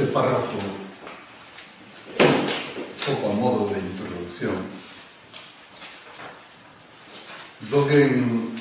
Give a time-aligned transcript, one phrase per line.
[0.00, 0.56] este párrafo,
[3.04, 4.56] poco a modo de introducción,
[7.68, 8.54] Dogen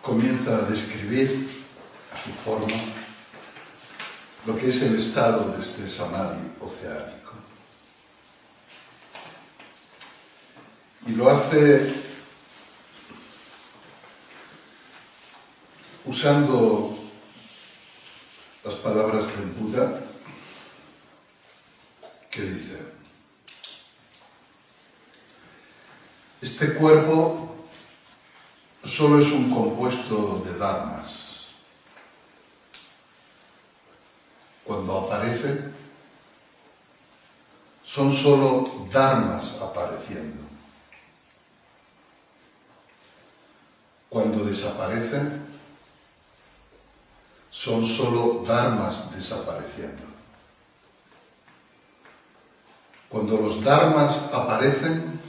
[0.00, 1.46] comienza a describir
[2.14, 2.78] a su forma
[4.46, 7.34] lo que es el estado de este samadhi oceánico.
[11.06, 12.01] Y lo hace
[16.12, 16.94] usando
[18.64, 19.98] las palabras del Buda
[22.30, 22.78] que dice,
[26.42, 27.56] este cuerpo
[28.84, 31.46] solo es un compuesto de dharmas.
[34.64, 35.64] Cuando aparece,
[37.82, 40.42] son solo dharmas apareciendo.
[44.10, 45.51] Cuando desaparecen,
[47.52, 50.02] son solo dharmas desapareciendo.
[53.10, 55.20] Cuando los dharmas aparecen,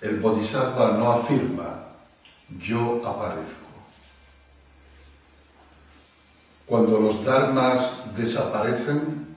[0.00, 1.86] el bodhisattva no afirma
[2.58, 3.66] yo aparezco.
[6.66, 9.36] Cuando los dharmas desaparecen,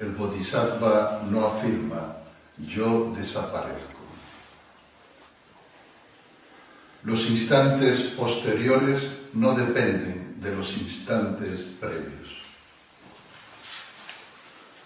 [0.00, 2.16] el bodhisattva no afirma
[2.58, 3.92] yo desaparezco.
[7.02, 12.40] Los instantes posteriores no dependen de los instantes previos.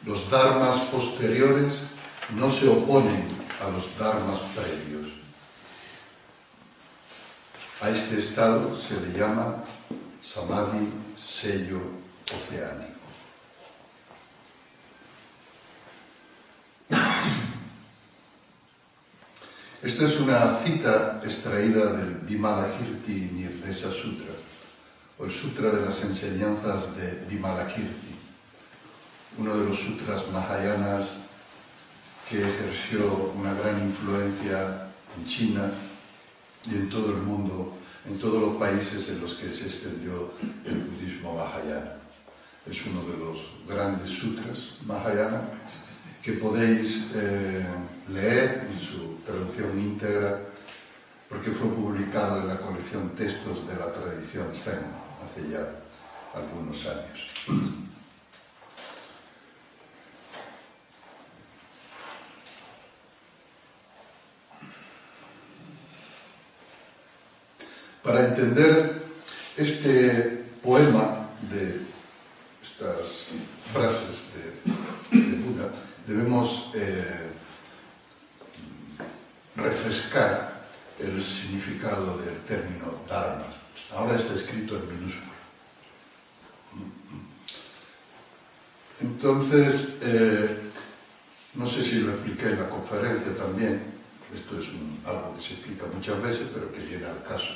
[0.04, 1.74] Los dharmas posteriores
[2.34, 3.24] no se oponen
[3.64, 5.12] a los dharmas previos.
[7.82, 9.62] A este estado se le llama
[10.20, 11.80] samadhi sello
[12.34, 12.90] oceánico.
[19.82, 24.34] Esta es una cita extraída del Vimalakirti Nirdesa Sutra,
[25.20, 28.14] o el Sutra de las Enseñanzas de Vimalakirti,
[29.38, 31.08] uno de los sutras mahayanas
[32.28, 35.70] que ejerció una gran influencia en China
[36.70, 37.74] y en todo el mundo,
[38.08, 40.32] en todos los países en los que se extendió
[40.64, 41.96] el budismo mahayana.
[42.70, 45.42] Es uno de los grandes sutras mahayana
[46.22, 47.66] que podéis eh,
[48.12, 50.40] leer en su traducción íntegra
[51.28, 54.99] porque fue publicado en la colección Textos de la Tradición Zen
[55.30, 55.68] hace ya
[56.34, 57.30] algunos años.
[68.02, 69.02] Para entender
[69.56, 71.80] este poema de
[72.62, 73.28] estas
[73.72, 75.70] frases de, Buda,
[76.06, 77.30] debemos eh,
[79.56, 80.60] refrescar
[80.98, 83.46] el significado del término Dharma.
[83.94, 85.30] Ahora está escrito en minúsculo.
[89.30, 90.58] Entonces, eh,
[91.54, 93.80] no sé si lo expliqué en la conferencia también,
[94.34, 94.66] esto es
[95.06, 97.54] algo que se explica muchas veces, pero que viene al caso.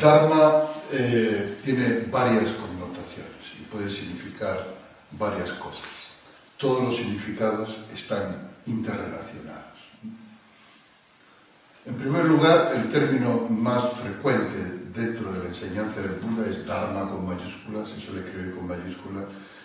[0.00, 4.64] Dharma eh, tiene varias connotaciones y puede significar
[5.10, 5.88] varias cosas.
[6.56, 9.77] Todos los significados están interrelacionados.
[11.88, 14.58] En primer lugar, el término más frecuente
[14.94, 19.24] dentro de la enseñanza del Buda es Dharma con mayúsculas, se suele escribir con mayúsculas,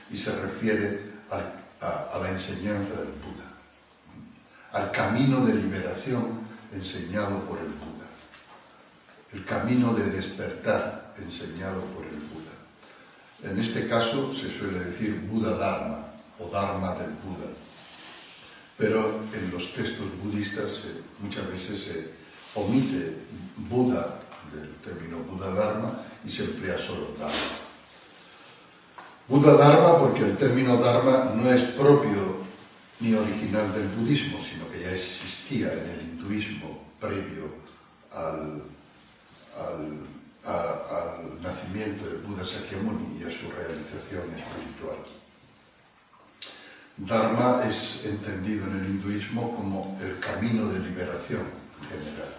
[0.09, 3.43] y se refiere a, a la enseñanza del Buda,
[4.71, 6.39] al camino de liberación
[6.71, 8.07] enseñado por el Buda,
[9.33, 13.51] el camino de despertar enseñado por el Buda.
[13.51, 16.05] En este caso se suele decir Buda Dharma
[16.39, 17.51] o Dharma del Buda
[18.77, 20.83] pero en los textos budistas
[21.19, 22.09] muchas veces se
[22.55, 23.13] omite
[23.69, 24.19] Buda
[24.53, 27.63] del término Buda Dharma y se emplea solo Dharma.
[29.27, 32.43] Buda Dharma porque el término Dharma no es propio
[32.99, 37.51] ni original del budismo, sino que ya existía en el hinduismo previo
[38.11, 38.63] al,
[40.45, 45.22] al nacimiento del Buda Sakyamuni y a su realización espiritual.
[46.97, 51.41] Dharma es entendido en el hinduismo como el camino de liberación
[51.89, 52.35] general,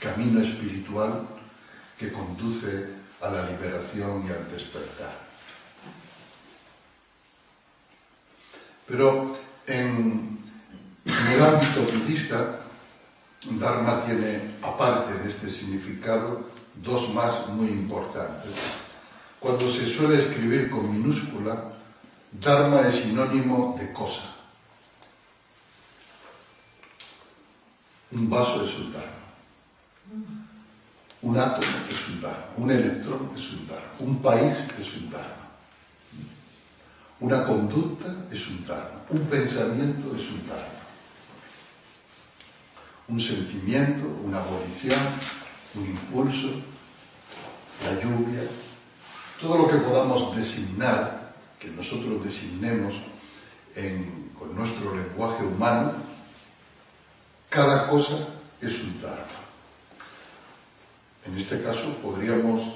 [0.00, 1.26] camino espiritual
[1.96, 2.88] que conduce
[3.20, 5.28] a la liberación y al despertar.
[8.88, 9.36] Pero
[9.66, 10.38] en,
[11.04, 12.60] el ámbito budista,
[13.44, 16.50] Dharma tiene, aparte de este significado,
[16.82, 18.56] dos más muy importantes.
[19.38, 21.77] Cuando se suele escribir con minúscula,
[22.32, 24.34] Dharma es sinónimo de cosa.
[28.12, 29.18] Un vaso es un dharma.
[31.20, 35.48] Un átomo es un Dharma, un electrón es un Dharma, un país es un Dharma,
[37.18, 40.84] una conducta es un Dharma, un pensamiento es un Dharma,
[43.08, 45.00] un sentimiento, una abolición,
[45.74, 46.50] un impulso,
[47.84, 48.42] la lluvia,
[49.40, 51.17] todo lo que podamos designar,
[51.58, 52.94] que nosotros designemos
[54.38, 55.92] con nuestro lenguaje humano,
[57.48, 58.28] cada cosa
[58.60, 59.24] es un Dharma.
[61.26, 62.74] En este caso podríamos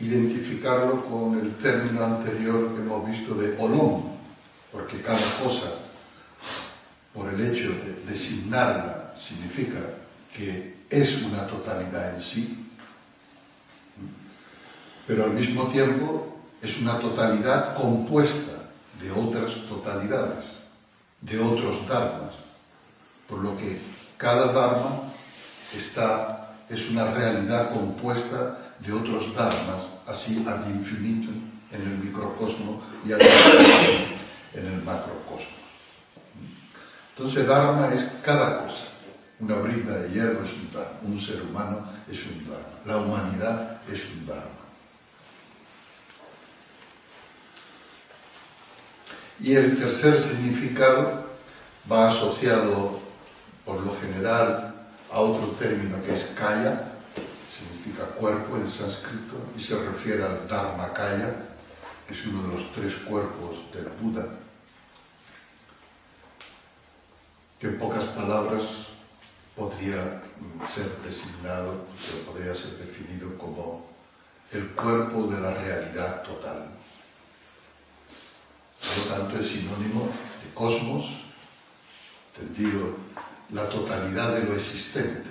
[0.00, 4.12] identificarlo con el término anterior que hemos visto de olón,
[4.70, 5.74] porque cada cosa,
[7.14, 9.78] por el hecho de designarla, significa
[10.34, 12.66] que es una totalidad en sí,
[15.06, 18.52] pero al mismo tiempo es una totalidad compuesta
[19.00, 20.44] de otras totalidades,
[21.20, 22.34] de otros dharmas,
[23.28, 23.80] por lo que
[24.16, 25.02] cada dharma
[25.76, 31.32] está, es una realidad compuesta de otros dharmas, así ad infinito
[31.72, 34.14] en el microcosmo y ad infinito
[34.54, 35.62] en el macrocosmos.
[37.16, 38.84] Entonces dharma es cada cosa.
[39.40, 43.78] Una brida de hierro es un dharma, un ser humano es un dharma, la humanidad
[43.92, 44.61] es un dharma.
[49.42, 51.24] Y el tercer significado
[51.90, 53.00] va asociado
[53.64, 54.72] por lo general
[55.10, 56.92] a otro término que es kaya,
[57.50, 61.34] significa cuerpo en sánscrito, y se refiere al Dharma Kaya,
[62.06, 64.26] que es uno de los tres cuerpos del Buda,
[67.58, 68.86] que en pocas palabras
[69.56, 70.22] podría
[70.66, 71.84] ser designado,
[72.26, 73.86] podría ser definido como
[74.52, 76.81] el cuerpo de la realidad total.
[78.82, 80.08] Por lo tanto, es sinónimo
[80.42, 81.24] de cosmos,
[82.36, 82.96] entendido
[83.50, 85.30] la totalidad de lo existente,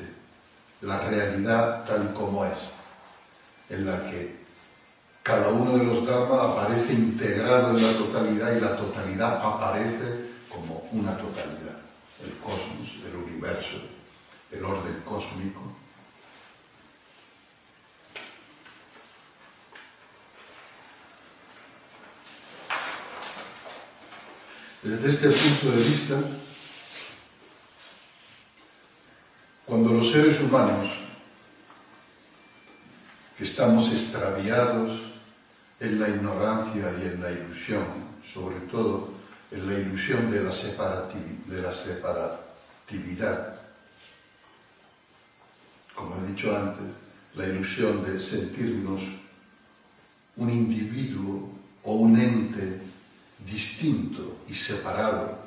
[0.82, 2.72] la realidad tal como es,
[3.70, 4.42] en la que
[5.24, 10.84] cada uno de los dharmas aparece integrado en la totalidad y la totalidad aparece como
[10.92, 11.78] una totalidad.
[12.24, 13.78] El cosmos, el universo,
[14.52, 15.62] el orden cósmico,
[24.84, 26.20] Desde este punto de vista,
[29.64, 30.90] cuando los seres humanos,
[33.38, 35.00] que estamos extraviados
[35.80, 37.86] en la ignorancia y en la ilusión,
[38.24, 39.14] sobre todo
[39.52, 43.60] en la ilusión de la, de la separatividad,
[45.94, 46.88] como he dicho antes,
[47.36, 49.04] la ilusión de sentirnos
[50.38, 51.52] un individuo
[51.84, 52.91] o un ente
[53.46, 55.38] distinto y separado,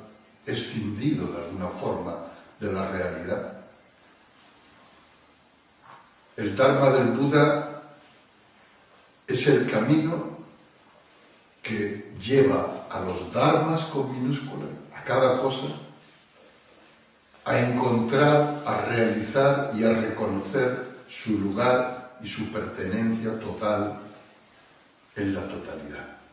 [0.45, 2.15] escindido de alguna forma
[2.59, 3.53] de la realidad.
[6.37, 7.81] El Dharma del Buda
[9.27, 10.35] es el camino
[11.63, 14.65] que lleva a los Dharmas con minúscula,
[14.95, 15.67] a cada cosa,
[17.45, 23.99] a encontrar, a realizar y a reconocer su lugar y su pertenencia total
[25.15, 26.24] en la totalidad.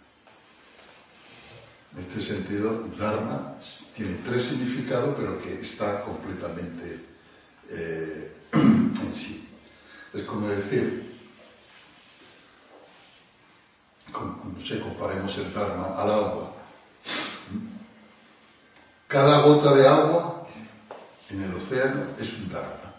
[1.95, 3.55] En este sentido, Dharma
[3.95, 7.05] tiene tres significados, pero que está completamente
[7.69, 9.47] eh, en sí.
[10.15, 11.19] Es como decir,
[14.13, 16.53] no sé, comparemos el Dharma al agua.
[19.07, 20.47] Cada gota de agua
[21.31, 22.93] en el océano es un Dharma.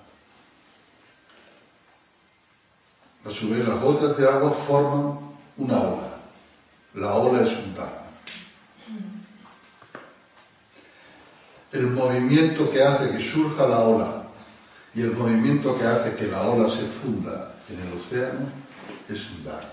[3.25, 5.19] A su vez, las gotas de agua forman
[5.57, 6.17] una ola.
[6.93, 8.02] La ola es un Dharma.
[11.73, 14.23] El movimiento que hace que surja la ola
[14.93, 18.47] y el movimiento que hace que la ola se funda en el océano
[19.09, 19.69] es un Dharma.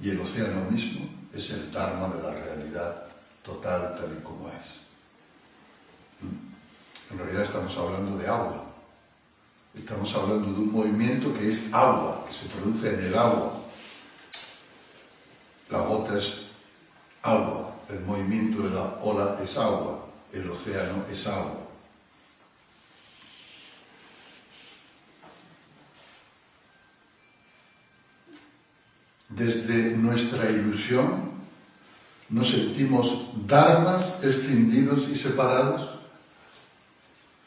[0.00, 3.02] Y el océano mismo es el Dharma de la realidad
[3.42, 4.80] total tal y como es.
[7.10, 8.64] En realidad estamos hablando de agua.
[9.74, 13.54] Estamos hablando de un movimiento que es agua, que se produce en el agua.
[15.68, 16.44] La gota es
[17.22, 20.01] agua, el movimiento de la ola es agua,
[20.32, 21.68] el océano es agua.
[29.28, 31.32] Desde nuestra ilusión
[32.28, 35.90] nos sentimos dharmas escindidos y separados,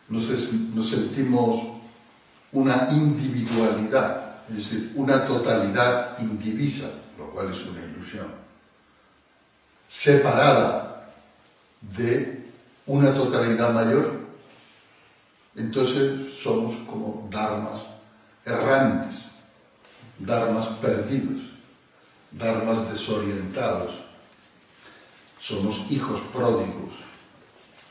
[0.10, 1.76] nos, nos sentimos
[2.52, 8.28] una individualidad, es decir, una totalidad indivisa, lo cual es una ilusión,
[9.88, 11.12] separada
[11.82, 12.45] de
[12.88, 14.20] una totalidad mayor,
[15.56, 17.82] entonces somos como dharmas
[18.46, 19.26] errantes,
[20.20, 21.44] dharmas perdidos,
[22.32, 23.96] dharmas desorientados.
[25.40, 26.94] Somos hijos pródigos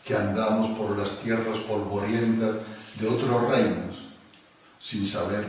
[0.04, 2.56] que andamos por las tierras polvorientas
[2.98, 3.96] de otros reinos
[4.78, 5.48] sin saber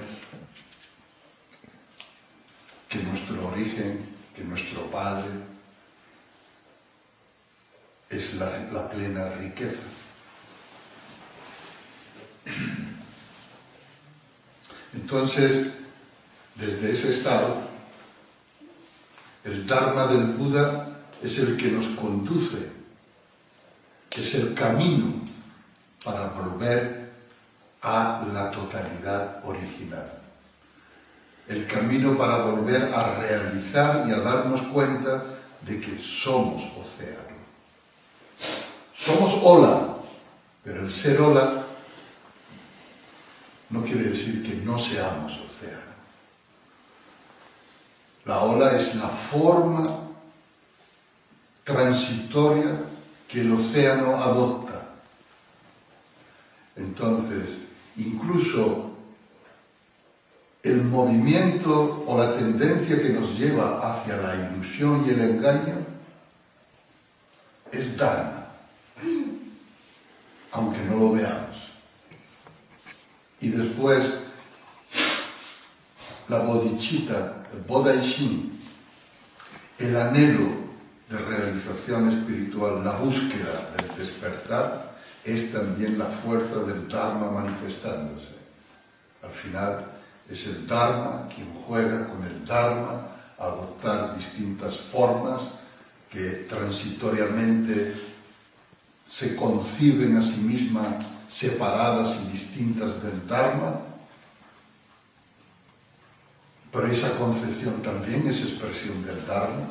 [2.88, 5.30] que nuestro origen, que nuestro Padre
[8.10, 9.84] es la, plena riqueza.
[14.94, 15.72] Entonces,
[16.56, 17.58] desde ese estado,
[19.44, 20.90] el Dharma del Buda
[21.22, 22.70] es el que nos conduce,
[24.16, 25.22] es el camino
[26.04, 27.12] para volver
[27.82, 30.12] a la totalidad original.
[31.48, 35.24] El camino para volver a realizar y a darnos cuenta
[35.62, 37.25] de que somos océano.
[39.06, 39.98] Somos ola,
[40.64, 41.64] pero el ser ola
[43.70, 45.94] no quiere decir que no seamos océano.
[48.26, 49.84] La ola es la forma
[51.64, 52.82] transitoria
[53.28, 54.82] que el océano adopta.
[56.76, 57.58] Entonces,
[57.98, 58.90] incluso
[60.64, 65.86] el movimiento o la tendencia que nos lleva hacia la ilusión y el engaño
[67.72, 68.45] es Dharma,
[70.56, 71.72] aunque no lo veamos.
[73.42, 74.02] Y después,
[76.30, 78.58] la bodhicitta, el bodaishin,
[79.78, 80.48] el anhelo
[81.10, 84.96] de realización espiritual, la búsqueda del despertar,
[85.26, 88.36] es también la fuerza del Dharma manifestándose.
[89.22, 89.86] Al final,
[90.30, 93.08] es el Dharma quien juega con el Dharma
[93.38, 95.42] a adoptar distintas formas
[96.10, 98.15] que transitoriamente
[99.06, 100.88] se conciben a sí mismas
[101.30, 103.80] separadas y distintas del Dharma,
[106.72, 109.68] pero esa concepción también es expresión del Dharma.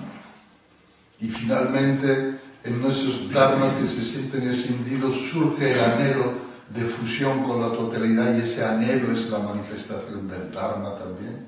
[1.21, 6.33] Y finalmente, en esos dharmas que se sienten escindidos surge el anhelo
[6.71, 11.47] de fusión con la totalidad y ese anhelo es la manifestación del Dharma también.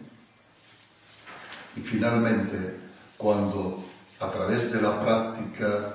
[1.77, 2.79] Y finalmente,
[3.17, 3.83] cuando
[4.21, 5.95] a través de la práctica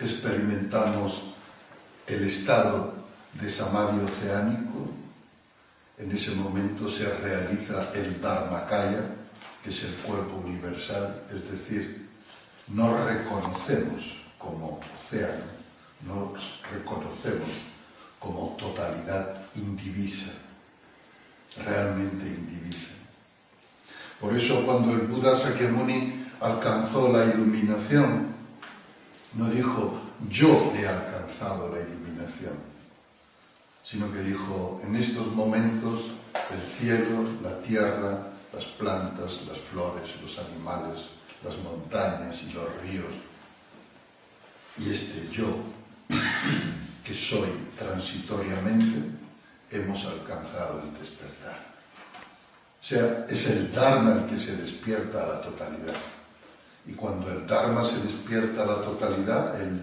[0.00, 1.22] experimentamos
[2.06, 2.94] el estado
[3.34, 4.90] de samadhi oceánico,
[5.98, 9.02] en ese momento se realiza el Dharmakaya,
[9.62, 12.08] que es el cuerpo universal, es decir,
[12.68, 15.44] nos reconocemos como océano,
[16.06, 17.48] nos reconocemos
[18.18, 20.32] como totalidad indivisa,
[21.64, 22.90] realmente indivisa.
[24.20, 28.35] Por eso cuando el Buda Sakyamuni alcanzó la iluminación,
[29.36, 30.00] no dijo,
[30.30, 32.54] yo he alcanzado la iluminación,
[33.84, 36.10] sino que dijo, en estos momentos
[36.50, 41.10] el cielo, la tierra, las plantas, las flores, los animales,
[41.44, 43.12] las montañas y los ríos,
[44.78, 45.46] y este yo,
[47.04, 49.10] que soy transitoriamente,
[49.70, 51.76] hemos alcanzado el despertar.
[52.80, 55.94] O sea, es el Dharma el que se despierta a la totalidad.
[56.86, 59.82] Y cuando el Dharma se despierta a la totalidad, el,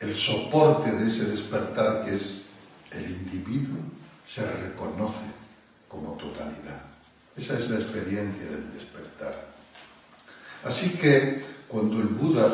[0.00, 2.44] el soporte de ese despertar que es
[2.90, 3.78] el individuo
[4.26, 5.24] se reconoce
[5.88, 6.82] como totalidad.
[7.36, 9.48] Esa es la experiencia del despertar.
[10.64, 12.52] Así que cuando el Buda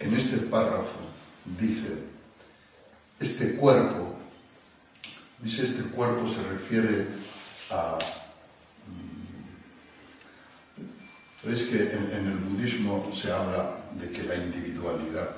[0.00, 0.98] en este párrafo
[1.58, 1.94] dice,
[3.20, 4.16] este cuerpo,
[5.38, 7.06] dice este cuerpo se refiere
[7.70, 7.98] a...
[11.44, 15.30] Mm, es que en, en, el budismo se habla de que la individualidad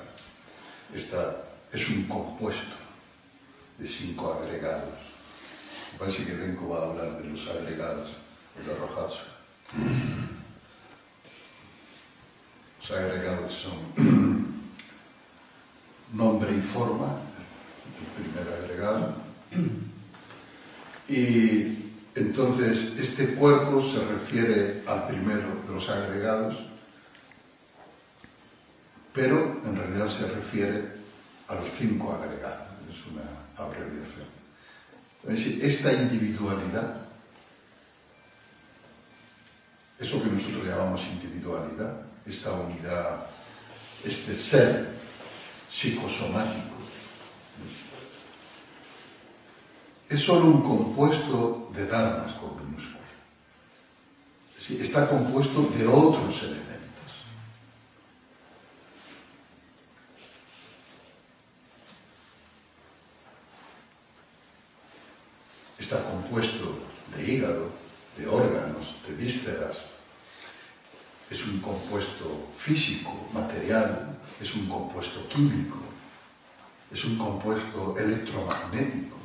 [0.93, 2.75] está, es un compuesto
[3.77, 4.99] de cinco agregados.
[5.93, 8.11] Me parece que Denko va a hablar de los agregados,
[8.63, 9.19] el arrojazo.
[12.79, 13.77] Los agregados son
[16.13, 17.15] nombre y forma,
[17.99, 19.15] el primer agregado.
[21.07, 21.80] Y
[22.15, 26.57] entonces este cuerpo se refiere al primero de los agregados,
[29.13, 30.83] pero en realidad se refiere
[31.47, 33.23] a los cinco agregados, es una
[33.57, 34.27] abreviación.
[35.23, 36.95] Es decir, esta individualidad,
[39.99, 43.25] eso que nosotros llamamos individualidad, esta unidad,
[44.03, 44.89] este ser
[45.69, 46.70] psicosomático,
[50.11, 52.99] es solo un compuesto de dharmas con minúscula.
[54.59, 56.71] está compuesto de otros elementos.
[65.79, 66.77] está compuesto
[67.15, 67.69] de hígado,
[68.17, 69.77] de órganos, de vísceras,
[71.29, 75.79] es un compuesto físico, material, es un compuesto químico,
[76.91, 79.20] es un compuesto electromagnético,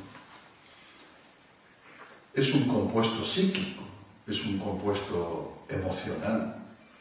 [2.37, 3.81] es un compuesto psíquico,
[4.27, 6.55] es un compuesto emocional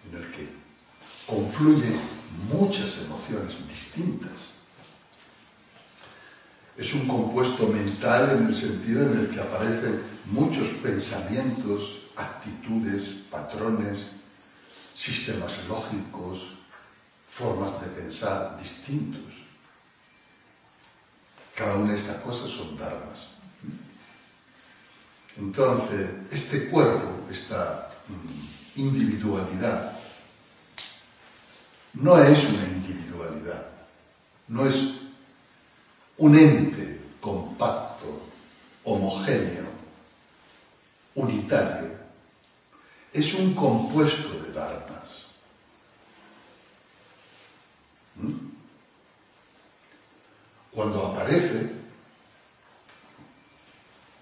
[0.08, 0.48] en el que
[1.26, 1.94] confluyen
[2.50, 4.56] muchas emociones distintas.
[6.78, 14.06] Es un compuesto mental en el sentido en el que aparecen muchos pensamientos, actitudes, patrones,
[14.94, 16.52] sistemas lógicos,
[17.28, 19.34] formas de pensar distintos.
[21.54, 23.35] Cada una de estas cosas son dharmas.
[25.38, 29.92] Entonces, este cuerpo, esta mm, individualidad,
[31.94, 33.66] no es una individualidad,
[34.48, 34.94] no es
[36.18, 38.22] un ente compacto,
[38.84, 39.66] homogéneo,
[41.14, 41.90] unitario,
[43.12, 45.26] es un compuesto de dharmas.
[48.16, 48.32] ¿Mm?
[50.70, 51.70] Cuando aparece,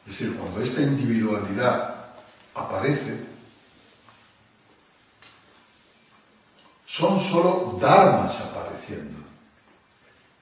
[0.06, 2.04] es decir, cuando esta individualidad
[2.54, 3.18] aparece,
[6.84, 9.18] son solo dharmas apareciendo.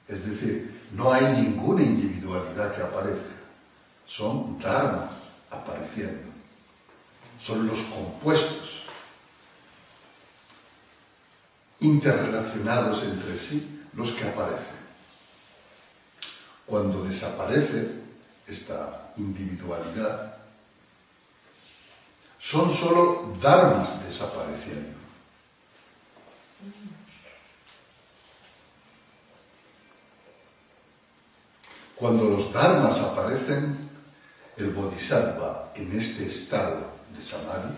[0.08, 3.32] Es decir, no hay ninguna individualidad que aparezca.
[4.04, 5.10] Son dharmas
[5.50, 6.32] apareciendo.
[7.38, 8.82] Son los compuestos
[11.80, 14.82] interrelacionados entre sí los que aparecen.
[16.66, 18.01] Cuando desaparece
[18.46, 20.34] esta individualidad,
[22.38, 24.98] son solo dharmas desapareciendo.
[31.94, 33.88] Cuando los dharmas aparecen,
[34.56, 37.72] el bodhisattva en este estado de samadhi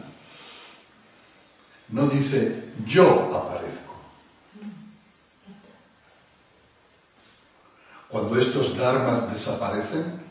[1.89, 3.95] no dice yo aparezco.
[8.09, 10.24] Cuando estos dharmas desaparecen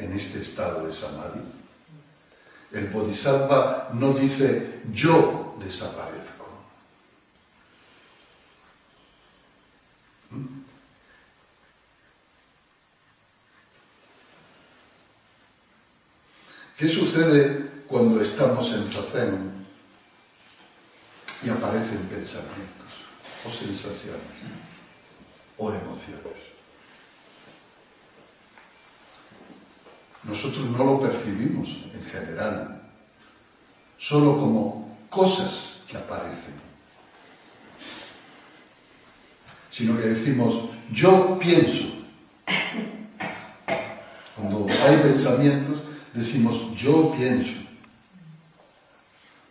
[0.00, 1.40] en este estado de samadhi,
[2.72, 6.40] el bodhisattva no dice yo desaparezco.
[16.76, 19.66] ¿Qué sucede cuando estamos en zazen
[21.44, 22.88] y aparecen pensamientos
[23.44, 24.20] o sensaciones
[25.58, 26.49] o emociones?
[30.24, 32.82] Nosotros no lo percibimos en general,
[33.96, 36.54] solo como cosas que aparecen,
[39.70, 41.86] sino que decimos, yo pienso.
[44.36, 45.80] Cuando hay pensamientos,
[46.12, 47.52] decimos yo pienso.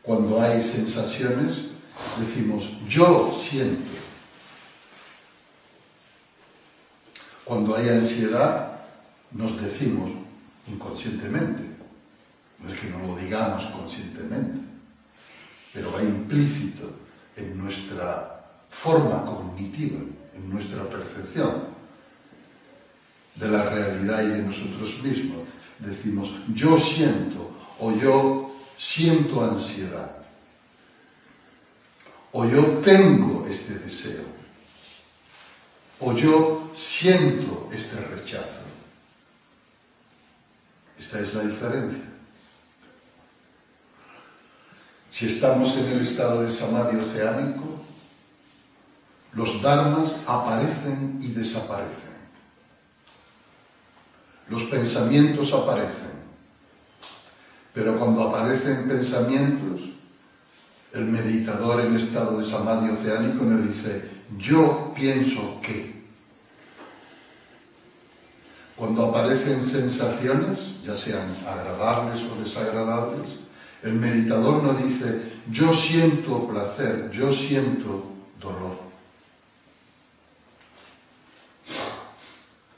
[0.04, 1.66] Cuando hay sensaciones,
[2.20, 3.90] decimos yo siento.
[7.44, 8.82] Cuando hay ansiedad,
[9.32, 10.12] nos decimos
[10.70, 11.64] inconscientemente,
[12.60, 14.60] no es que no lo digamos conscientemente,
[15.74, 16.92] pero va implícito
[17.36, 20.00] en nuestra forma cognitiva,
[20.36, 21.80] en nuestra percepción
[23.36, 25.48] de la realidad y de nosotros mismos
[25.80, 30.12] decimos yo siento o yo siento ansiedad
[32.32, 34.26] o yo tengo este deseo
[36.02, 38.69] o yo siento este rechazo.
[41.00, 42.04] Esta es la diferencia.
[45.10, 47.84] Si estamos en el estado de samadhi oceánico,
[49.34, 52.10] los dharmas aparecen y desaparecen
[54.50, 56.20] los pensamientos aparecen.
[57.74, 59.82] Pero cuando aparecen pensamientos,
[60.92, 65.99] el meditador en estado de samadhi oceánico nos dice, yo pienso que.
[68.80, 73.32] Cuando aparecen sensaciones, ya sean agradables o desagradables,
[73.84, 78.06] el meditador nos dice, yo siento placer, yo siento
[78.40, 78.80] dolor.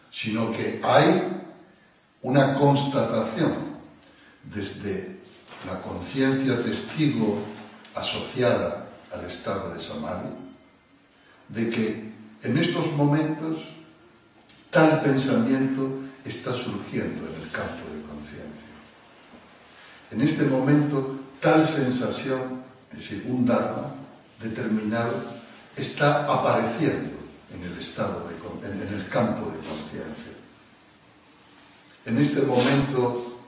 [0.10, 1.40] Sino que hay
[2.24, 3.54] una constatación
[4.52, 5.20] desde
[5.68, 7.44] la conciencia testigo
[7.94, 10.30] asociada al estado de samadhi,
[11.50, 12.12] de que
[12.42, 13.81] en estos momentos
[14.72, 18.72] Tal pensamiento está surgiendo en el campo de conciencia.
[20.12, 23.92] En este momento, tal sensación, es decir, un Dharma
[24.42, 25.14] determinado,
[25.76, 27.18] está apareciendo
[27.54, 28.30] en el, estado
[28.64, 30.32] en el campo de conciencia.
[32.06, 33.42] En este momento,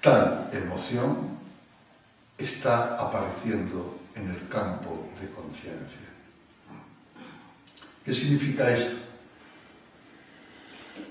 [0.00, 1.40] tal emoción
[2.38, 6.09] está apareciendo en el campo de conciencia.
[8.10, 8.96] ¿Qué significa esto?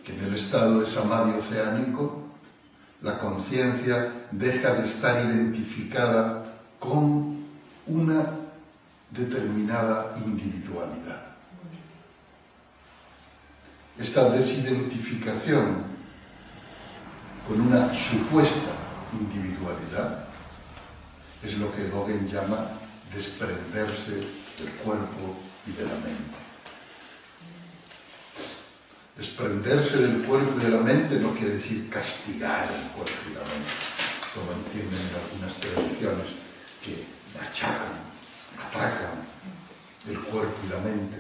[0.04, 2.24] Que en el estado de samadhi oceánico
[3.02, 6.44] la conciencia deja de estar identificada
[6.78, 7.46] con
[7.88, 8.32] una
[9.12, 11.22] determinada individualidad.
[13.98, 15.84] Esta desidentificación
[17.48, 18.72] con una supuesta
[19.14, 20.26] individualidad
[21.42, 22.68] es lo que Dogen llama
[23.16, 26.39] desprenderse del cuerpo y de la mente.
[29.20, 33.42] Desprenderse del cuerpo y de la mente no quiere decir castigar el cuerpo y la
[33.42, 33.74] mente,
[34.34, 36.28] como entienden algunas tradiciones
[36.82, 37.04] que
[37.38, 38.00] machacan,
[38.58, 39.20] atacan
[40.08, 41.18] el cuerpo y la mente,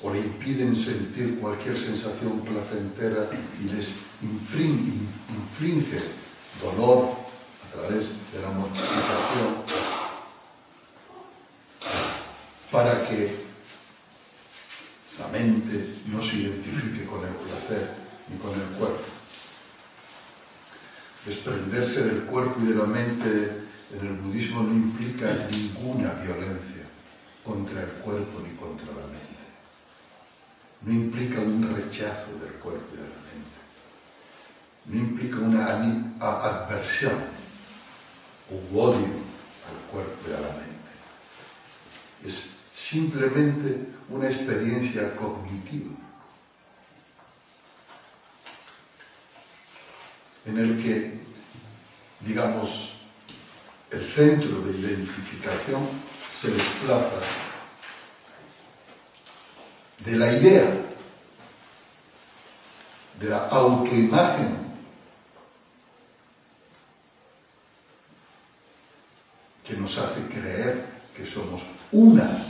[0.00, 3.28] o le impiden sentir cualquier sensación placentera
[3.60, 4.92] y les infringe,
[5.28, 5.98] infringe
[6.62, 7.16] dolor
[7.66, 9.64] a través de la mortificación
[12.70, 13.49] para que
[16.20, 17.88] no se identifique con el placer
[18.28, 19.04] ni con el cuerpo.
[21.24, 23.62] Desprenderse del cuerpo y de la mente
[23.94, 26.84] en el budismo no implica ninguna violencia
[27.42, 29.40] contra el cuerpo ni contra la mente.
[30.82, 33.58] No implica un rechazo del cuerpo y de la mente.
[34.86, 37.14] No implica una adversión
[38.50, 39.08] o odio
[39.70, 40.90] al cuerpo y a la mente.
[42.24, 45.99] Es simplemente una experiencia cognitiva
[50.46, 51.20] en el que,
[52.20, 52.94] digamos,
[53.90, 55.86] el centro de identificación
[56.32, 57.20] se desplaza
[60.04, 60.70] de la idea,
[63.18, 64.56] de la autoimagen
[69.66, 72.46] que nos hace creer que somos una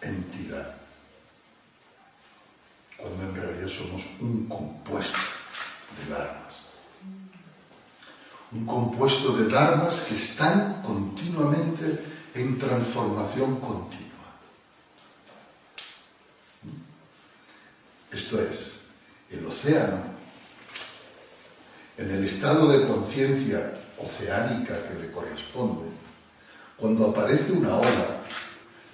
[0.00, 0.74] entidad,
[2.96, 5.18] cuando en realidad somos un compuesto
[5.98, 6.45] de dharmas.
[8.56, 12.00] Un compuesto de dharmas que están continuamente
[12.34, 14.06] en transformación continua.
[18.10, 18.80] Esto es,
[19.30, 19.98] el océano,
[21.98, 25.90] en el estado de conciencia oceánica que le corresponde,
[26.78, 28.22] cuando aparece una ola,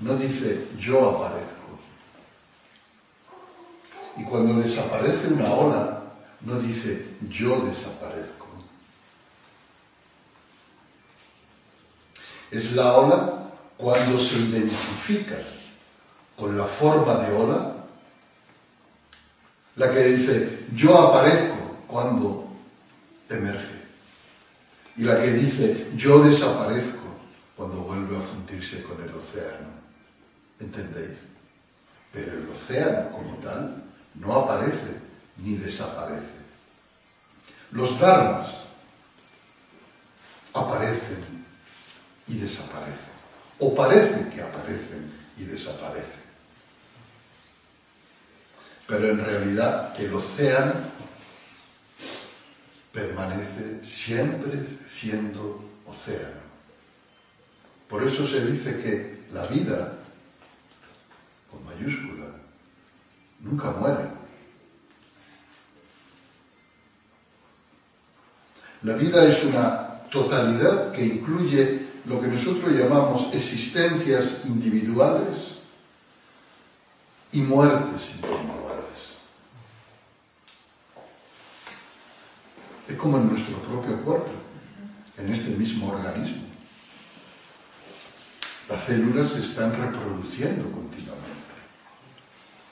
[0.01, 1.79] no dice yo aparezco.
[4.17, 6.03] Y cuando desaparece una ola,
[6.41, 8.42] no dice yo desaparezco.
[12.53, 15.37] Es la ola cuando se identifica
[16.37, 17.77] con la forma de ola,
[19.77, 22.47] la que dice yo aparezco cuando
[23.31, 23.83] emerge.
[24.99, 26.99] Y la que dice yo desaparezco
[27.57, 29.73] cuando vuelve a fundirse con el océano.
[30.61, 31.21] ¿Entendéis?
[32.13, 33.83] Pero el océano como tal
[34.17, 34.99] no aparece
[35.39, 36.43] ni desaparece.
[37.71, 38.65] Los dharmas
[40.53, 41.32] aparecen
[42.27, 43.13] y desaparecen.
[43.59, 46.23] O parece que aparecen y desaparecen.
[48.87, 50.75] Pero en realidad el océano
[52.93, 54.59] permanece siempre
[54.89, 56.43] siendo océano.
[57.89, 59.99] Por eso se dice que la vida
[61.53, 62.27] con mayúscula,
[63.41, 64.09] nunca muere.
[68.83, 75.59] La vida es una totalidad que incluye lo que nosotros llamamos existencias individuales
[77.31, 79.19] y muertes individuales.
[82.89, 84.31] Es como en nuestro propio cuerpo,
[85.19, 86.43] en este mismo organismo.
[88.69, 91.23] Las células se están reproduciendo continuamente.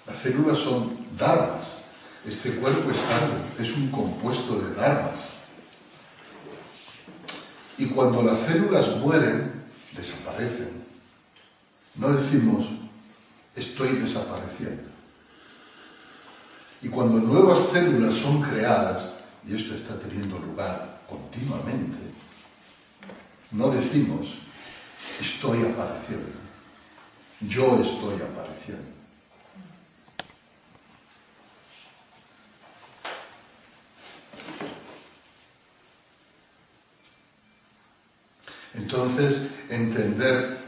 [0.07, 1.69] Las células son dharmas.
[2.27, 2.97] Este cuerpo es
[3.61, 5.39] es un compuesto de dharmas.
[7.81, 9.51] Y cuando las células mueren,
[9.97, 10.69] desaparecen,
[11.95, 12.66] no decimos
[13.57, 14.83] estoy desapareciendo.
[16.83, 19.09] Y cuando nuevas células son creadas,
[19.49, 21.97] y esto está teniendo lugar continuamente,
[23.51, 24.29] no decimos
[25.19, 26.37] estoy apareciendo,
[27.40, 29.00] yo estoy apareciendo.
[38.92, 40.59] Entonces, entender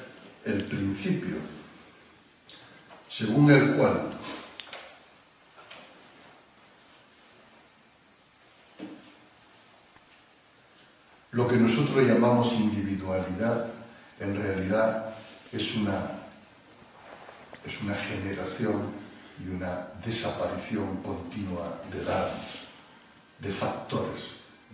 [0.44, 1.35] el principio
[3.08, 4.11] según el cual
[11.32, 13.66] Lo que nosotros llamamos individualidad,
[14.20, 15.14] en realidad
[15.50, 16.11] es una,
[17.64, 18.92] es una generación
[19.42, 22.66] y una desaparición continua de datos,
[23.38, 24.22] de factores,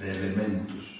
[0.00, 0.97] de elementos.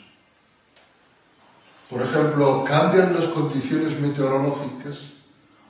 [1.91, 5.15] Por ejemplo, cambian las condiciones meteorológicas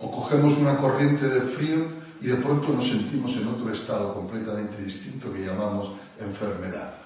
[0.01, 1.87] o cogemos una corriente de frío
[2.21, 6.99] y de pronto nos sentimos en otro estado completamente distinto que llamamos enfermedad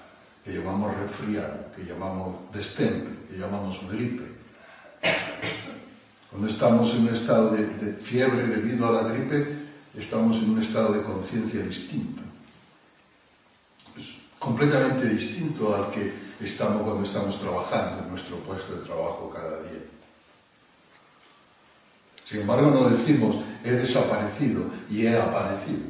[0.43, 4.23] que llamamos resfriado, que llamamos destemple, que llamamos gripe.
[6.29, 9.55] Cuando estamos en un estado de, de, fiebre debido a la gripe,
[9.95, 12.21] estamos en un estado de conciencia distinto.
[13.95, 16.11] Es completamente distinto al que
[16.45, 19.81] estamos cuando estamos trabajando en nuestro puesto de trabajo cada día.
[22.25, 25.87] Sin embargo, no decimos he desaparecido y he aparecido,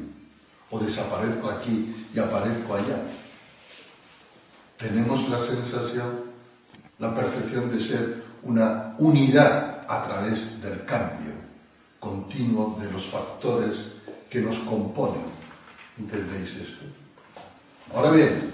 [0.70, 3.02] o desaparezco aquí y aparezco allá
[4.84, 6.24] tenemos la sensación,
[6.98, 11.32] la percepción de ser una unidad a través del cambio
[11.98, 13.76] continuo de los factores
[14.28, 15.24] que nos componen.
[15.98, 16.84] ¿Entendéis esto?
[17.94, 18.52] Ahora bien,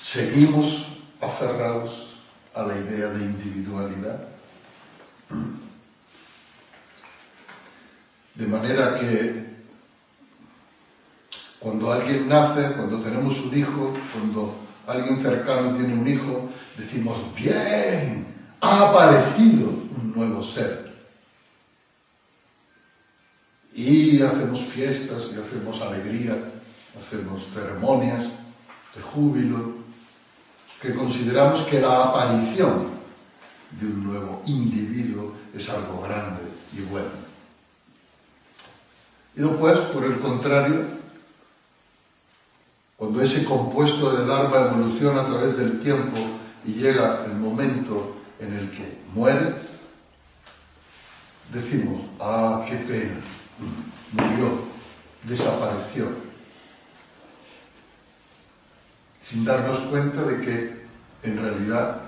[0.00, 0.87] seguimos
[1.20, 2.20] aferrados
[2.54, 4.20] a la idea de individualidad.
[8.34, 9.48] De manera que
[11.58, 14.54] cuando alguien nace, cuando tenemos un hijo, cuando
[14.86, 20.88] alguien cercano tiene un hijo, decimos, bien, ha aparecido un nuevo ser.
[23.74, 26.36] Y hacemos fiestas y hacemos alegría,
[26.98, 28.24] hacemos ceremonias
[28.94, 29.77] de júbilo,
[30.80, 32.88] que consideramos que la aparición
[33.80, 36.42] de un nuevo individuo es algo grande
[36.76, 37.10] y bueno.
[39.36, 40.84] Y después, por el contrario,
[42.96, 46.16] cuando ese compuesto de Dharma evoluciona a través del tiempo
[46.64, 49.54] y llega el momento en el que muere,
[51.52, 53.14] decimos, ah, qué pena,
[54.12, 54.62] murió,
[55.24, 56.08] desapareció,
[59.28, 60.78] sin darnos cuenta de que
[61.22, 62.00] en realidad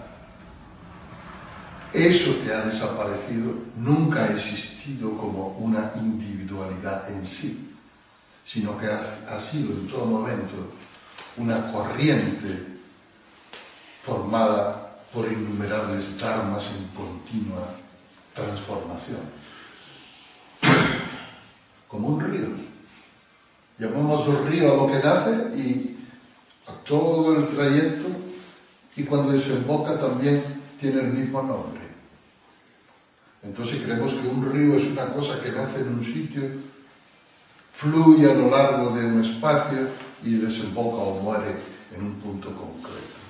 [1.92, 7.74] eso que ha desaparecido nunca ha existido como una individualidad en sí,
[8.46, 10.72] sino que ha, sido en todo momento
[11.36, 12.78] una corriente
[14.02, 17.74] formada por innumerables dharmas en continua
[18.32, 19.20] transformación.
[21.86, 22.48] Como un río.
[23.78, 25.89] Llamamos un río a lo que nace y
[26.84, 28.08] todo el trayecto
[28.96, 30.42] y cuando desemboca también
[30.78, 31.80] tiene el mismo nombre.
[33.42, 36.42] Entonces creemos que un río es una cosa que nace en un sitio,
[37.72, 39.88] fluye a lo largo de un espacio
[40.22, 41.56] y desemboca o muere
[41.96, 43.20] en un punto concreto.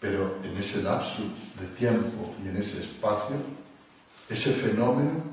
[0.00, 1.22] Pero en ese lapso
[1.58, 3.36] de tiempo y en ese espacio,
[4.28, 5.31] ese fenómeno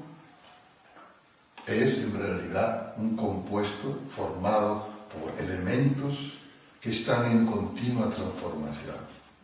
[1.69, 6.33] es en realidad un compuesto formado por elementos
[6.81, 8.95] que están en continua transformación,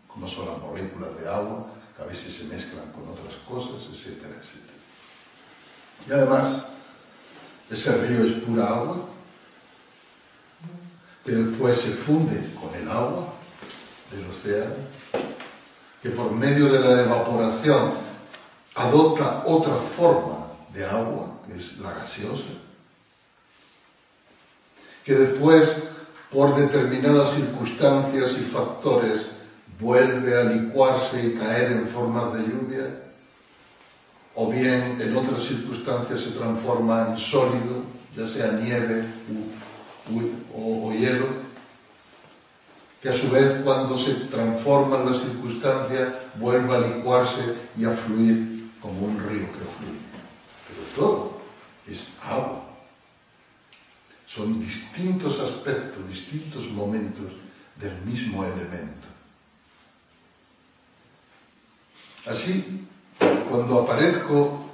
[0.08, 4.36] como son las moléculas de agua, que a veces se mezclan con otras cosas, etcétera,
[4.40, 4.76] etcétera.
[6.08, 6.66] Y además,
[7.70, 8.98] ese río es pura agua,
[11.26, 13.34] que después se funde con el agua
[14.12, 14.76] del océano,
[16.02, 17.94] que por medio de la evaporación
[18.76, 22.44] adopta otra forma de agua, es la gaseosa,
[25.04, 25.76] que después,
[26.32, 29.28] por determinadas circunstancias y factores,
[29.80, 33.06] vuelve a licuarse y caer en formas de lluvia
[34.36, 37.84] o bien en otras circunstancias se transforma en sólido,
[38.16, 39.06] ya sea nieve
[40.54, 41.26] o, hielo,
[43.02, 47.92] que a su vez cuando se transforma en las circunstancias vuelve a licuarse y a
[47.92, 50.02] fluir como un río que fluye.
[50.68, 51.25] Pero todo
[51.88, 52.64] es agua.
[54.28, 57.32] Son distintos aspectos, distintos momentos
[57.78, 59.08] del mismo elemento.
[62.26, 62.88] Así,
[63.50, 64.66] cuando aparezco,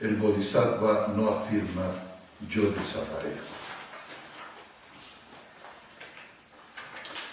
[0.00, 1.84] el bodhisattva no afirma
[2.48, 3.56] yo desaparezco.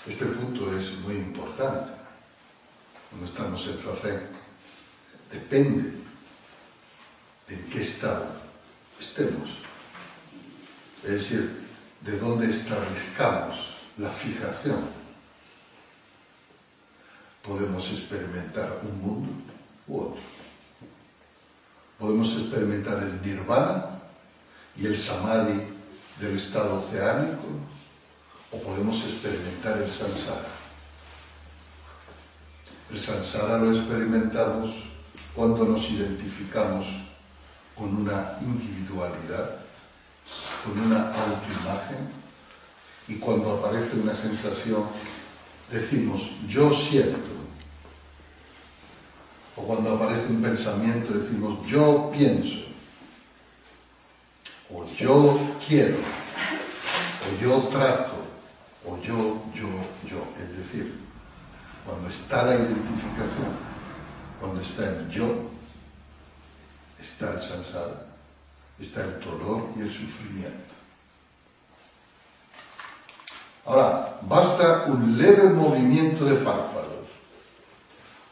[0.08, 1.92] Este punto es muy importante.
[3.10, 4.22] Cuando estamos en Zazen,
[5.32, 5.92] depende
[7.48, 8.45] de en qué estado
[9.00, 9.50] estemos.
[11.04, 11.66] Es decir,
[12.02, 13.58] de dónde establezcamos
[13.98, 14.80] la fijación.
[17.44, 19.32] Podemos experimentar un mundo
[19.88, 20.36] u otro
[22.00, 23.86] podemos experimentar el nirvana
[24.76, 25.62] y el samadhi
[26.20, 27.48] del estado oceánico,
[28.52, 30.48] o podemos experimentar el samsara,
[32.92, 34.72] El samsara lo experimentamos
[35.34, 36.86] cuando nos identificamos
[37.76, 39.58] con una individualidad,
[40.64, 42.10] con una autoimagen,
[43.08, 44.86] y cuando aparece una sensación
[45.72, 47.36] decimos yo siento.
[49.58, 52.66] O cuando aparece un pensamiento decimos yo pienso.
[54.74, 55.98] O yo quiero.
[55.98, 58.16] O yo trato.
[58.86, 59.18] O yo,
[59.54, 59.70] yo,
[60.08, 60.24] yo.
[60.42, 61.00] Es decir,
[61.86, 63.54] cuando está la identificación,
[64.40, 65.50] cuando está el yo,
[67.06, 68.06] está el samsara,
[68.80, 70.74] está el dolor y el sufrimiento.
[73.66, 77.08] Ahora, basta un leve movimiento de párpados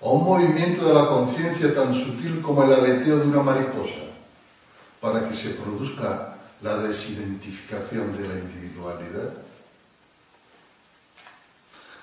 [0.02, 4.04] o un movimiento de la conciencia tan sutil como el aleteo de una mariposa
[5.00, 9.34] para que se produzca la desidentificación de la individualidad.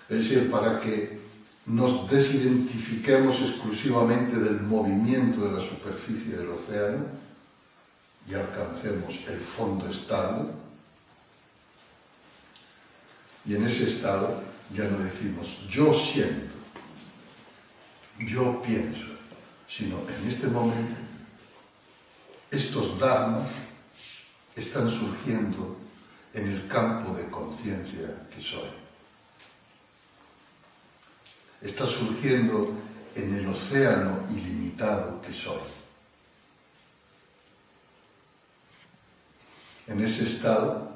[0.09, 1.20] Es decir, para que
[1.71, 7.07] nos desidentifiquemos exclusivamente del movimiento de la superficie del océano
[8.29, 10.51] y alcancemos el fondo estable.
[13.47, 14.43] Y en ese estado
[14.75, 16.51] ya no decimos yo siento,
[18.19, 19.07] yo pienso,
[19.69, 21.01] sino en este momento
[22.51, 23.49] estos dharmas
[24.57, 25.77] están surgiendo
[26.35, 28.90] en el campo de conciencia que soy
[31.63, 32.73] está surgiendo
[33.15, 35.61] en el océano ilimitado que soy.
[39.87, 40.93] En ese estado,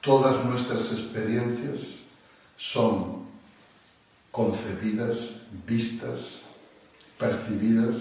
[0.00, 1.80] todas nuestras experiencias
[2.56, 3.26] son
[4.30, 6.42] concebidas, vistas,
[7.18, 7.96] percibidas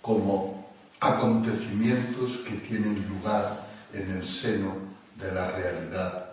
[0.00, 4.76] como acontecimientos que tienen lugar en el seno
[5.16, 6.30] de la realidad,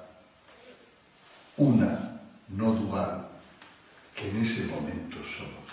[1.57, 3.24] una, no dual,
[4.15, 5.65] que en ese momento somos.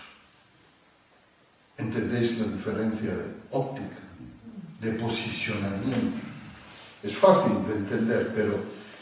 [1.79, 4.03] ¿Entendéis la diferencia de óptica,
[4.81, 6.19] de posicionamiento?
[7.03, 8.59] Es fácil de entender, pero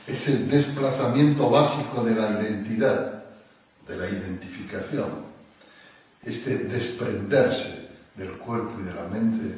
[0.07, 3.25] es el desplazamiento básico de la identidad,
[3.89, 5.31] de la identificación.
[6.23, 9.55] Este desprenderse del cuerpo y de la mente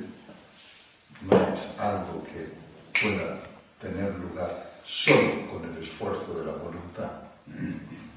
[1.28, 2.52] no es algo que
[3.00, 3.40] pueda
[3.80, 7.10] tener lugar solo con el esfuerzo de la voluntad.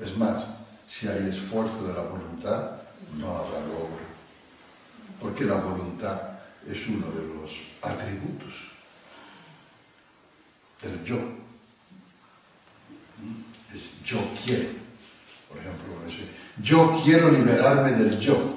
[0.01, 0.45] Es más,
[0.88, 2.71] si hay esfuerzo de la voluntad,
[3.17, 4.06] no habrá logro.
[5.21, 6.21] Porque la voluntad
[6.67, 8.54] es uno de los atributos
[10.82, 11.17] del yo.
[13.74, 14.69] Es yo quiero.
[15.50, 15.86] Por ejemplo,
[16.62, 18.56] yo quiero liberarme del yo.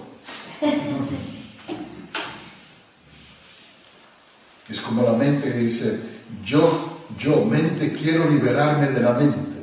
[4.68, 6.00] Es como la mente que dice,
[6.44, 9.57] yo, yo, mente, quiero liberarme de la mente.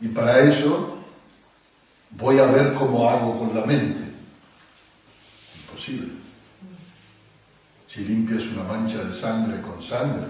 [0.00, 0.98] Y para eso
[2.10, 4.00] voy a ver cómo hago con la mente.
[5.62, 6.12] Imposible.
[7.86, 10.26] Si limpias una mancha de sangre con sangre,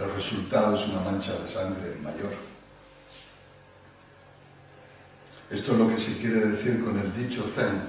[0.00, 2.34] el resultado es una mancha de sangre mayor.
[5.50, 7.80] Esto es lo que se quiere decir con el dicho zen,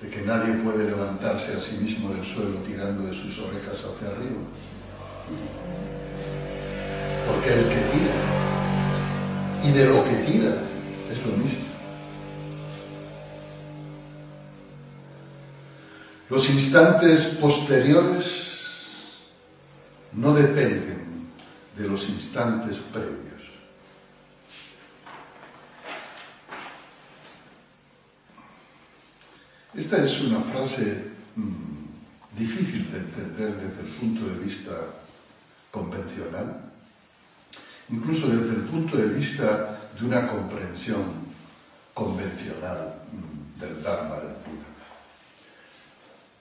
[0.00, 4.08] de que nadie puede levantarse a sí mismo del suelo tirando de sus orejas hacia
[4.08, 4.40] arriba.
[7.26, 8.45] Porque el que tira
[9.66, 10.54] y de lo que tira
[11.10, 11.66] es lo mismo.
[16.28, 19.18] Los instantes posteriores
[20.12, 21.30] no dependen
[21.76, 23.26] de los instantes previos.
[29.74, 34.72] Esta es una frase mm, difícil de entender desde el punto de vista
[35.70, 36.75] convencional
[37.90, 41.26] incluso desde el punto de vista de una comprensión
[41.94, 44.68] convencional mm, del Dharma del Buda.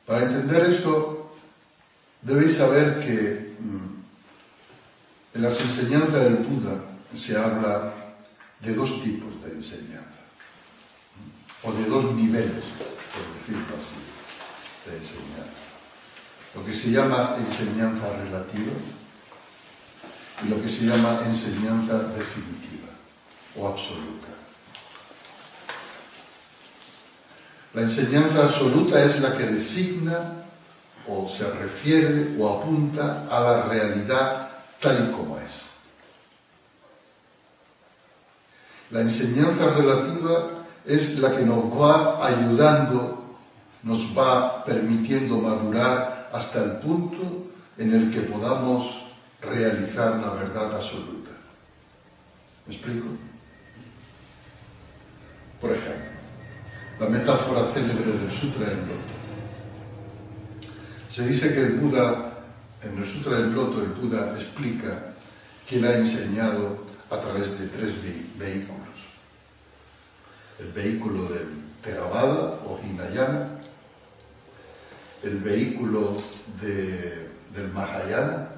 [0.06, 1.36] Para entender esto,
[2.22, 6.82] debéis saber que mm, en las enseñanzas del Buda
[7.14, 7.94] se habla
[8.60, 10.22] de dos tipos de enseñanza,
[11.64, 12.66] o de dos niveles,
[13.14, 13.96] por decirlo así,
[14.90, 15.64] de enseñanza.
[16.56, 18.74] Lo que se llama enseñanza relativa,
[20.50, 22.90] lo que se llama enseñanza definitiva
[23.58, 24.28] o absoluta.
[27.74, 30.44] La enseñanza absoluta es la que designa
[31.08, 35.64] o se refiere o apunta a la realidad tal y como es.
[38.92, 40.50] La enseñanza relativa
[40.86, 43.36] es la que nos va ayudando,
[43.84, 49.05] nos va permitiendo madurar hasta el punto en el que podamos
[49.46, 51.32] realizar la verdad absoluta.
[52.68, 53.08] ¿Me explico?
[55.62, 56.12] Por ejemplo,
[57.00, 59.16] la metáfora célebre del Sutra del Loto.
[61.10, 62.34] Se dice que el Buda,
[62.82, 65.14] en el Sutra del Loto, el Buda explica
[65.68, 67.94] que él ha enseñado a través de tres
[68.38, 68.82] vehículos.
[70.60, 71.48] El vehículo del
[71.82, 73.60] Theravada o Hinayana,
[75.24, 76.16] el vehículo
[76.62, 78.55] del Mahayana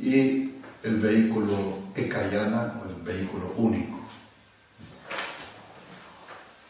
[0.00, 4.00] y el vehículo Ekayana, o el vehículo único.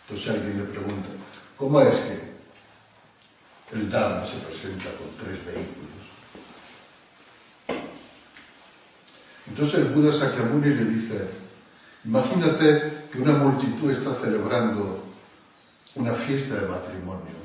[0.03, 1.09] Entonces alguien le pregunta,
[1.57, 5.91] ¿cómo es que el Dharma se presenta con tres vehículos?
[9.47, 11.29] Entonces el Buda Sakyamuni le dice,
[12.05, 15.05] imagínate que una multitud está celebrando
[15.95, 17.41] una fiesta de matrimonio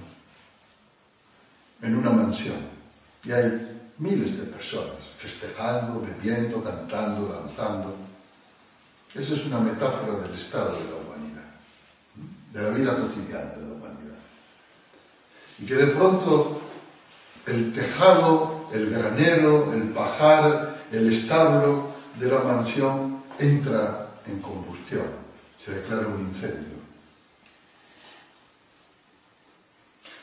[1.82, 2.58] en una mansión
[3.24, 7.96] y hay miles de personas festejando, bebiendo, cantando, danzando.
[9.14, 11.46] Esa es una metáfora del estado de la humanidad,
[12.52, 14.20] de la vida cotidiana de la humanidad.
[15.60, 16.62] Y que de pronto
[17.46, 25.08] el tejado, el granero, el pajar, el establo de la mansión entra en combustión,
[25.58, 26.76] se declara un incendio.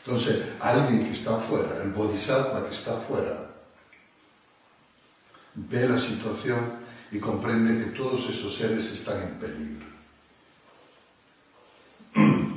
[0.05, 3.52] Entonces, alguien que está afuera, el bodhisattva que está afuera,
[5.55, 6.59] ve la situación
[7.11, 9.85] y comprende que todos esos seres están en peligro.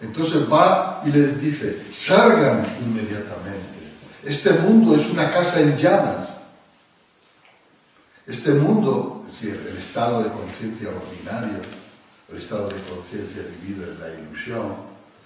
[0.00, 3.82] Entonces va y les dice, salgan inmediatamente.
[4.24, 6.34] Este mundo es una casa en llamas.
[8.26, 11.60] Este mundo, es decir, el estado de conciencia ordinario,
[12.30, 14.76] el estado de conciencia vivido en la ilusión,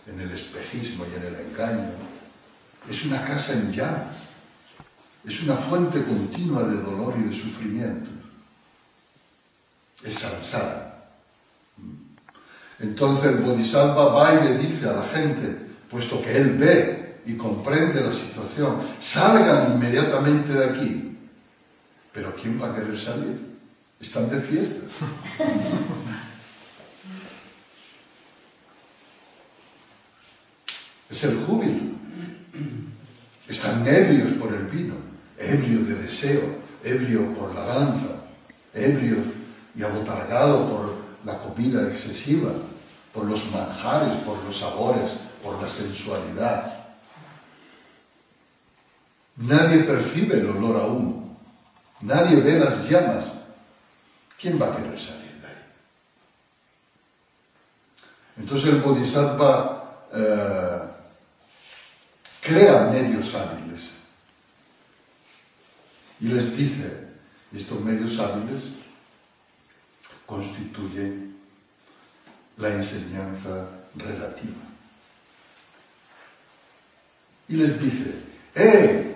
[0.06, 1.90] en el espejismo y en el engaño,
[2.88, 4.35] es una casa en llamas
[5.26, 8.08] es una fuente continua de dolor y de sufrimiento.
[10.04, 11.08] Es samsara.
[12.78, 17.34] Entonces el Bodhisattva va y le dice a la gente, puesto que él ve y
[17.34, 21.18] comprende la situación, salgan inmediatamente de aquí.
[22.12, 23.56] Pero ¿quién va a querer salir?
[23.98, 24.86] Están de fiesta.
[31.10, 31.96] es el júbilo.
[33.48, 35.05] Están nervios por el vino
[35.38, 36.42] ebrio de deseo,
[36.82, 38.22] ebrio por la danza,
[38.74, 39.16] ebrio
[39.74, 42.50] y abotargado por la comida excesiva,
[43.12, 45.12] por los manjares, por los sabores,
[45.42, 46.72] por la sensualidad.
[49.36, 51.36] Nadie percibe el olor a humo,
[52.00, 53.26] nadie ve las llamas.
[54.40, 55.54] ¿Quién va a querer salir de ahí?
[58.38, 60.78] Entonces el Bodhisattva eh,
[62.42, 63.65] crea medios hábiles
[66.20, 67.08] y les dice,
[67.54, 68.62] estos medios hábiles
[70.24, 71.36] constituyen
[72.56, 74.56] la enseñanza relativa.
[77.48, 78.14] Y les dice,
[78.54, 79.14] ¡eh!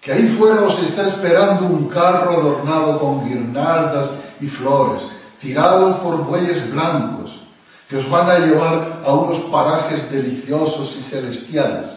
[0.00, 4.10] Que ahí fuera os está esperando un carro adornado con guirnaldas
[4.40, 5.02] y flores,
[5.40, 7.40] tirado por bueyes blancos,
[7.88, 11.90] que os van a llevar a unos parajes deliciosos y celestiales.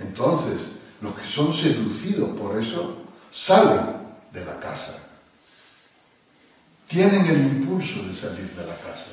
[0.00, 0.73] Entonces,
[1.04, 2.96] los que son seducidos por eso
[3.30, 3.94] salen
[4.32, 4.98] de la casa.
[6.88, 9.12] Tienen el impulso de salir de la casa.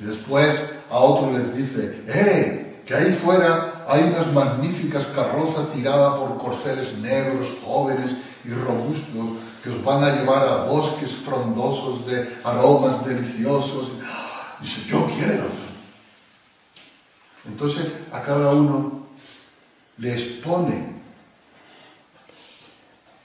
[0.00, 0.58] Y después
[0.90, 2.82] a otros les dice, ¡eh!
[2.86, 8.12] Que ahí fuera hay unas magníficas carrozas tiradas por corceles negros, jóvenes
[8.44, 13.92] y robustos, que os van a llevar a bosques frondosos de aromas deliciosos.
[14.60, 15.48] Dice, yo quiero.
[17.46, 19.03] Entonces a cada uno
[19.98, 20.94] le expone,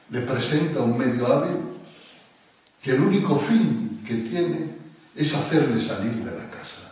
[0.09, 1.57] le presenta un medio hábil
[2.81, 4.75] que el único fin que tiene
[5.15, 6.91] es hacerle salir de la casa.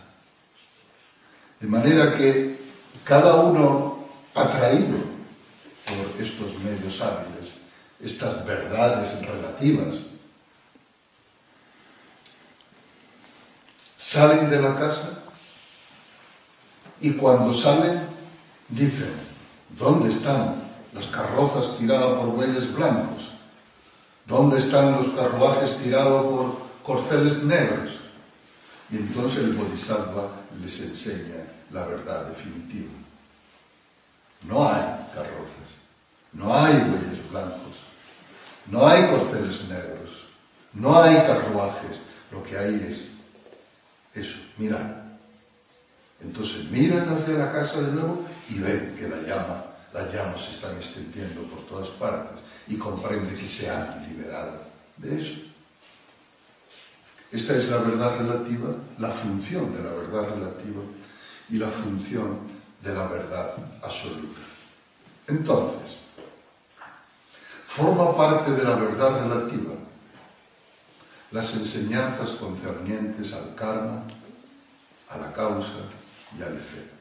[1.60, 2.60] De manera que
[3.04, 4.06] cada uno
[4.36, 4.98] atraído
[5.86, 7.54] por estos medios hábiles,
[8.00, 10.02] estas verdades relativas,
[13.96, 15.24] salen de la casa
[17.02, 18.02] y cuando salen
[18.70, 19.27] dicen,
[19.78, 20.56] ¿Dónde están
[20.94, 23.32] las carrozas tiradas por bueyes blancos?
[24.26, 28.00] ¿Dónde están los carruajes tirados por corceles negros?
[28.90, 32.92] Y entonces el Bodhisattva les enseña la verdad definitiva.
[34.44, 34.82] No hay
[35.14, 35.70] carrozas,
[36.34, 37.78] no hay bueyes blancos,
[38.72, 40.24] no hay corceles negros,
[40.74, 42.00] no hay carruajes.
[42.32, 43.10] Lo que hay es
[44.20, 44.98] eso, mirad.
[46.20, 50.52] Entonces miran hacia la casa de nuevo y ven que la llama las llamas se
[50.52, 54.62] están extendiendo por todas partes y comprende que se han liberado
[54.98, 55.36] de eso.
[57.32, 58.70] Esta es la verdad relativa,
[59.00, 60.82] la función de la verdad relativa
[61.50, 62.40] y la función
[62.82, 64.42] de la verdad absoluta.
[65.28, 65.98] Entonces,
[67.68, 69.74] forma parte de la verdad relativa
[71.32, 74.04] las enseñanzas concernientes al karma,
[75.10, 75.84] a la causa
[76.38, 76.97] y al efecto.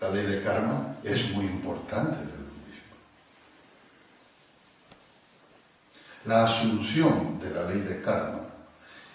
[0.00, 2.96] La ley de karma es muy importante en el budismo.
[6.24, 8.40] La asunción de la ley de karma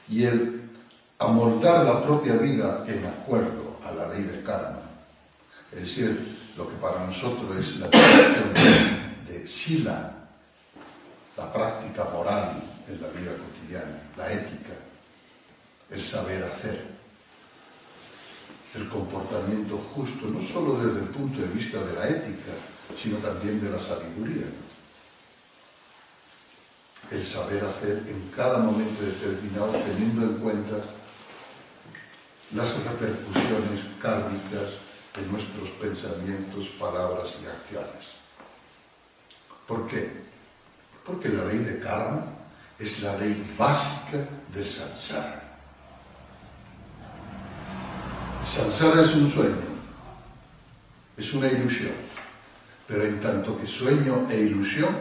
[0.08, 0.70] y el
[1.18, 4.82] amoldar la propia vida en acuerdo a la ley de karma,
[5.72, 8.54] es decir, lo que para nosotros es la cuestión
[9.28, 10.14] de sila,
[11.36, 14.74] la práctica moral en la vida cotidiana, la ética,
[15.90, 16.95] el saber hacer,
[18.76, 22.52] el comportamiento justo, no solo desde el punto de vista de la ética,
[23.02, 24.48] sino también de la sabiduría.
[27.12, 30.78] El saber hacer en cada momento determinado teniendo en cuenta
[32.54, 34.72] las repercusiones kármicas
[35.16, 38.16] de nuestros pensamientos, palabras y acciones.
[39.68, 40.12] ¿Por qué?
[41.06, 42.26] Porque la ley de karma
[42.78, 45.45] es la ley básica del samsara.
[48.46, 49.56] Sansara es un sueño,
[51.18, 51.94] es una ilusión,
[52.88, 54.96] pero en tanto que sueño e ilusión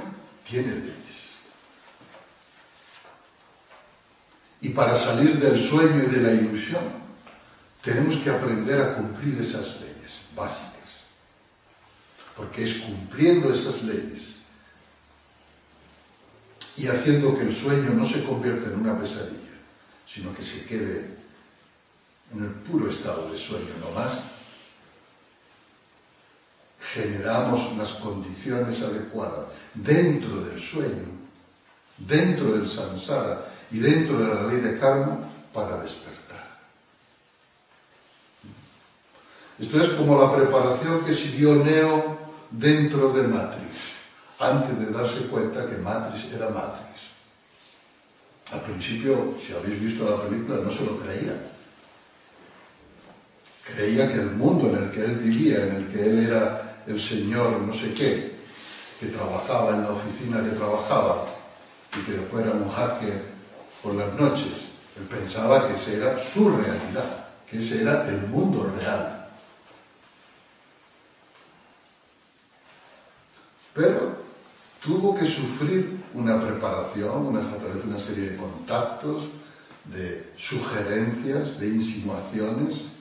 [0.49, 1.43] tiene leyes.
[4.63, 6.85] Y para salir del sueño y de la ilusión,
[7.83, 11.05] tenemos que aprender a cumplir esas leyes básicas,
[12.35, 14.37] porque es cumpliendo esas leyes
[16.79, 19.61] y haciendo que el sueño no se convierta en una pesadilla,
[20.07, 21.14] sino que se quede
[22.33, 24.21] en el puro estado de sueño no más,
[26.79, 31.09] generamos las condiciones adecuadas dentro del sueño,
[31.99, 35.19] dentro del samsara y dentro de la ley de karma
[35.53, 36.15] para despertar.
[39.59, 42.19] Esto es como la preparación que siguió Neo
[42.51, 43.95] dentro de Matrix,
[44.39, 46.85] antes de darse cuenta que Matrix era Matrix.
[48.53, 51.54] Al principio, si habéis visto la película, no se lo creía
[53.65, 57.01] Creía que el mundo en el que él vivía, en el que él era el
[57.01, 58.35] señor no sé qué,
[59.01, 61.27] que trabajaba en la oficina que trabajaba
[61.97, 63.23] y que después era un hacker
[63.83, 68.73] por las noches, él pensaba que esa era su realidad, que ese era el mundo
[68.79, 69.29] real.
[73.75, 74.17] Pero
[74.83, 79.25] tuvo que sufrir una preparación, a través de una serie de contactos,
[79.85, 82.94] de sugerencias, de insinuaciones,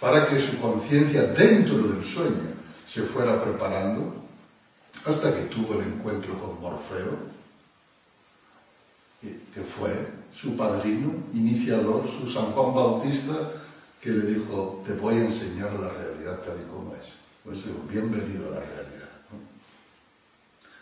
[0.00, 2.54] para que su conciencia dentro del sueño
[2.88, 4.14] se fuera preparando
[5.06, 7.36] hasta que tuvo el encuentro con Morfeo,
[9.22, 9.90] que fue
[10.34, 13.32] su padrino, iniciador, su San Juan Bautista,
[14.00, 17.12] que le dijo, te voy a enseñar la realidad tal y como es.
[17.42, 19.08] Pues bienvenido a la realidad.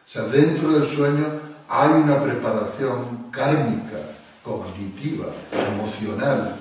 [0.07, 1.27] O sea, dentro del sueño
[1.69, 3.99] hay una preparación kármica,
[4.43, 5.27] cognitiva,
[5.73, 6.59] emocional,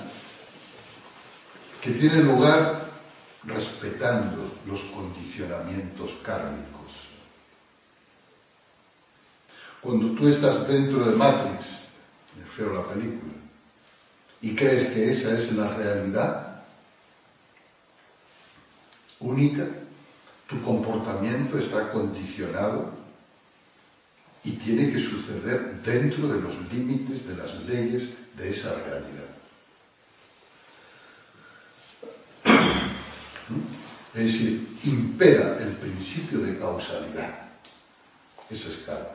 [1.83, 2.81] que tiene lugar
[3.43, 7.09] respetando los condicionamientos kármicos.
[9.81, 11.87] Cuando tú estás dentro de Matrix,
[12.37, 13.33] me refiero a la película,
[14.41, 16.63] y crees que esa es la realidad
[19.19, 19.67] única,
[20.47, 22.91] tu comportamiento está condicionado
[24.45, 29.32] y tiene que suceder dentro de los límites de las leyes de esa realidad.
[34.13, 37.33] Es decir, impera el principio de causalidad.
[38.49, 39.09] Eso es claro.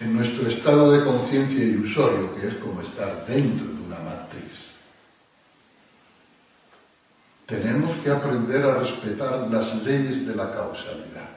[0.00, 4.72] En nuestro estado de conciencia ilusorio, que es como estar dentro de una matriz,
[7.46, 11.28] tenemos que aprender a respetar las leyes de la causalidad.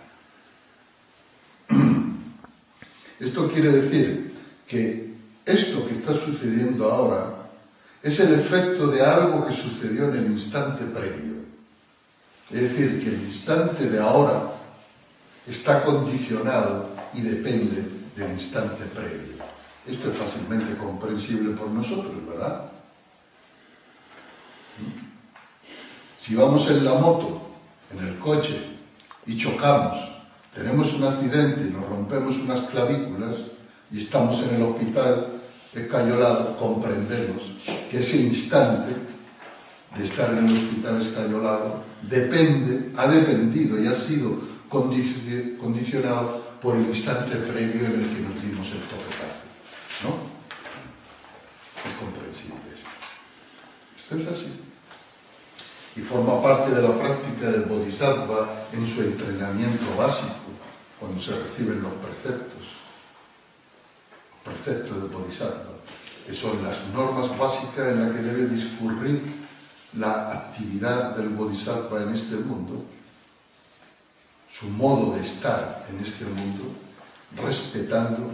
[3.19, 4.33] Esto quiere decir
[4.65, 5.13] que
[5.45, 7.34] esto que está sucediendo ahora
[8.05, 11.37] es el efecto de algo que sucedió en el instante previo.
[12.51, 14.53] Es decir, que el instante de ahora
[15.47, 17.83] está condicionado y depende
[18.15, 19.43] del instante previo.
[19.87, 22.65] Esto es fácilmente comprensible por nosotros, ¿verdad?
[26.19, 27.41] Si vamos en la moto,
[27.91, 28.61] en el coche,
[29.25, 29.97] y chocamos,
[30.53, 33.37] tenemos un accidente, nos rompemos unas clavículas
[33.91, 35.34] y estamos en el hospital
[35.75, 37.43] escayolado, comprendemos
[37.91, 38.93] que ese instante
[39.95, 46.87] de estar en el hospital escayolado depende, ha dependido y ha sido condicionado por el
[46.87, 49.45] instante previo en el que nos dimos el toquetazo.
[50.03, 50.35] ¿No?
[51.85, 52.87] Es comprensible eso.
[53.97, 54.51] Esto es así.
[55.95, 60.33] Y forma parte de la práctica del bodhisattva en su entrenamiento básico,
[60.99, 62.54] cuando se reciben los preceptos.
[64.45, 65.73] Preceptos del bodhisattva,
[66.25, 69.23] que son las normas básicas en las que debe discurrir
[69.97, 72.85] la actividad del bodhisattva en este mundo
[74.57, 76.71] su modo de estar en este mundo,
[77.43, 78.31] respetando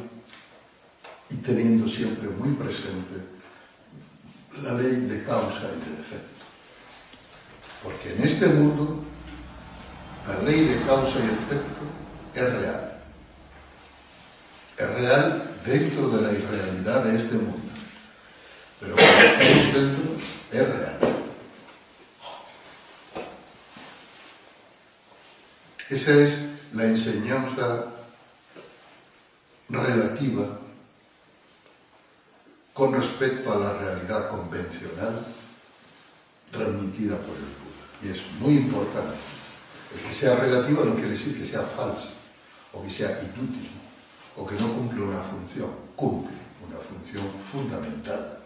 [1.31, 3.15] y teniendo siempre muy presente
[4.61, 6.45] la ley de causa y de efecto.
[7.83, 8.99] Porque en este mundo
[10.27, 11.81] la ley de causa y efecto
[12.35, 12.97] es real.
[14.77, 17.57] Es real dentro de la irrealidad de este mundo.
[18.79, 20.11] Pero cuando estamos dentro,
[20.51, 20.97] es real.
[25.89, 26.39] Esa es
[26.73, 27.85] la enseñanza
[29.69, 30.59] relativa
[32.73, 35.25] con respecto a la realidad convencional
[36.51, 37.85] transmitida por el Buda.
[38.03, 39.17] Y es muy importante.
[39.93, 42.09] El que sea relativa no quiere decir que sea falso,
[42.73, 43.69] o que sea inútil,
[44.37, 45.69] o que no cumple una función.
[45.95, 48.39] Cumple una función fundamental.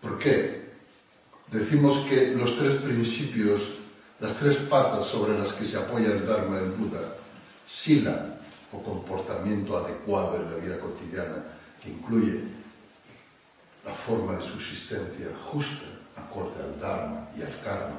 [0.00, 0.72] ¿Por qué?
[1.50, 3.62] Decimos que los tres principios
[4.22, 7.16] las tres patas sobre las que se apoya el Dharma del Buda,
[7.66, 8.38] sila
[8.72, 11.42] o comportamiento adecuado en la vida cotidiana,
[11.82, 12.40] que incluye
[13.84, 17.98] la forma de subsistencia justa, acorde al Dharma y al Karma.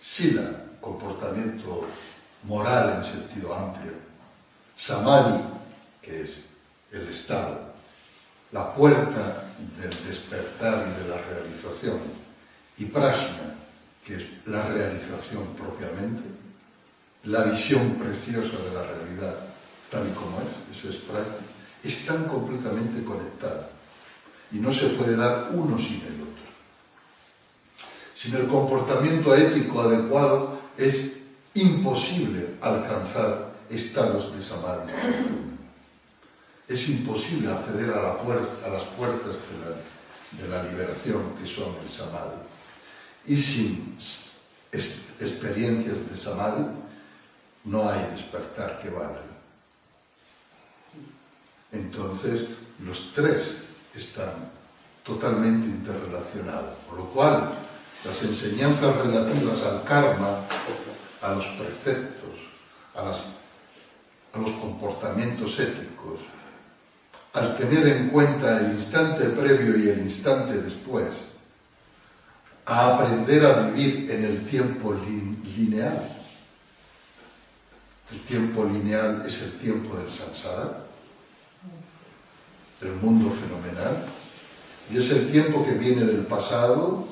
[0.00, 1.86] Sila, comportamiento
[2.44, 3.92] moral en sentido amplio.
[4.76, 5.40] Samadhi,
[6.00, 6.40] que es
[6.90, 7.60] el estado,
[8.52, 9.44] la puerta
[9.78, 12.00] del despertar y de la realización.
[12.78, 13.54] Y prashna,
[14.04, 16.22] que es la realización propiamente,
[17.24, 19.34] la visión preciosa de la realidad
[19.92, 21.52] tal y como es, eso es práctico,
[21.84, 23.66] están completamente conectadas
[24.50, 26.42] y no se puede dar uno sin el otro.
[28.14, 31.18] Sin el comportamiento ético adecuado es
[31.54, 34.92] imposible alcanzar estados de samadhi.
[36.68, 38.18] Es imposible acceder a,
[38.68, 39.40] las puertas
[40.32, 42.40] de la liberación que son el samadhi
[43.26, 43.96] y sin
[45.20, 46.64] experiencias de samadhi
[47.64, 49.20] no hay despertar que valga.
[51.70, 52.48] Entonces,
[52.84, 53.56] los tres
[53.94, 54.50] están
[55.04, 57.52] totalmente interrelacionados, por lo cual
[58.04, 60.40] las enseñanzas relativas al karma,
[61.22, 62.30] a los preceptos,
[62.94, 63.12] a,
[64.36, 66.20] a los comportamientos éticos,
[67.32, 71.32] al tener en cuenta el instante previo y el instante después,
[72.66, 74.94] a aprender a vivir en el tiempo
[75.56, 76.10] lineal.
[78.12, 80.84] El tiempo lineal es el tiempo del samsara,
[82.80, 84.04] del mundo fenomenal,
[84.90, 87.06] y es el tiempo que viene del pasado,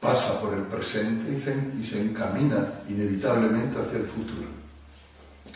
[0.00, 1.32] pasa por el presente
[1.78, 4.48] y se, encamina inevitablemente hacia el futuro.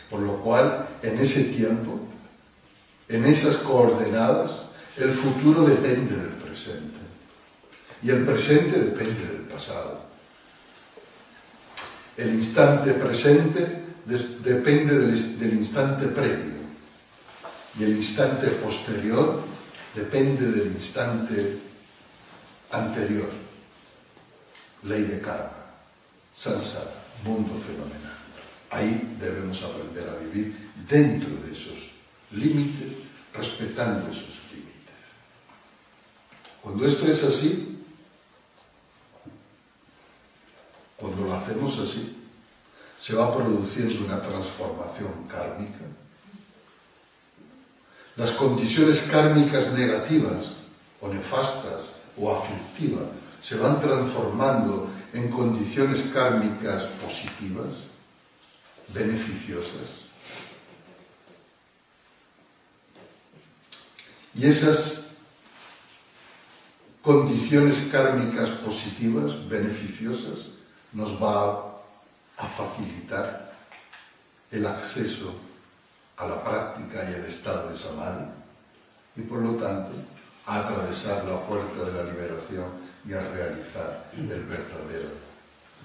[0.09, 1.99] Por lo cual, en ese tiempo,
[3.07, 4.51] en esas coordenadas,
[4.97, 6.99] el futuro depende del presente.
[8.03, 10.01] Y el presente depende del pasado.
[12.17, 13.83] El instante presente
[14.43, 16.51] depende del instante previo.
[17.79, 19.41] Y el instante posterior
[19.95, 21.57] depende del instante
[22.71, 23.29] anterior.
[24.83, 25.65] Ley de karma,
[26.35, 26.91] samsara,
[27.23, 28.17] mundo fenomenal.
[28.69, 30.55] Ahí debemos aprender a vivir
[30.87, 31.91] dentro de esos
[32.31, 32.93] límites,
[33.33, 34.95] respetando esos límites.
[36.61, 37.71] Cuando esto es así,
[41.01, 42.15] Cuando lo hacemos así,
[42.99, 45.79] se va produciendo una transformación kármica.
[48.15, 50.45] Las condiciones kármicas negativas
[51.01, 53.07] o nefastas o aflictivas
[53.41, 57.87] se van transformando en condiciones kármicas positivas,
[58.89, 60.05] beneficiosas.
[64.33, 65.07] Y esas
[67.01, 70.49] condiciones kármicas positivas, beneficiosas,
[70.93, 71.81] nos va
[72.37, 73.51] a facilitar
[74.51, 75.33] el acceso
[76.17, 78.25] a la práctica y el estado de samadhi
[79.15, 79.91] y por lo tanto
[80.45, 85.09] a atravesar la puerta de la liberación y a realizar el verdadero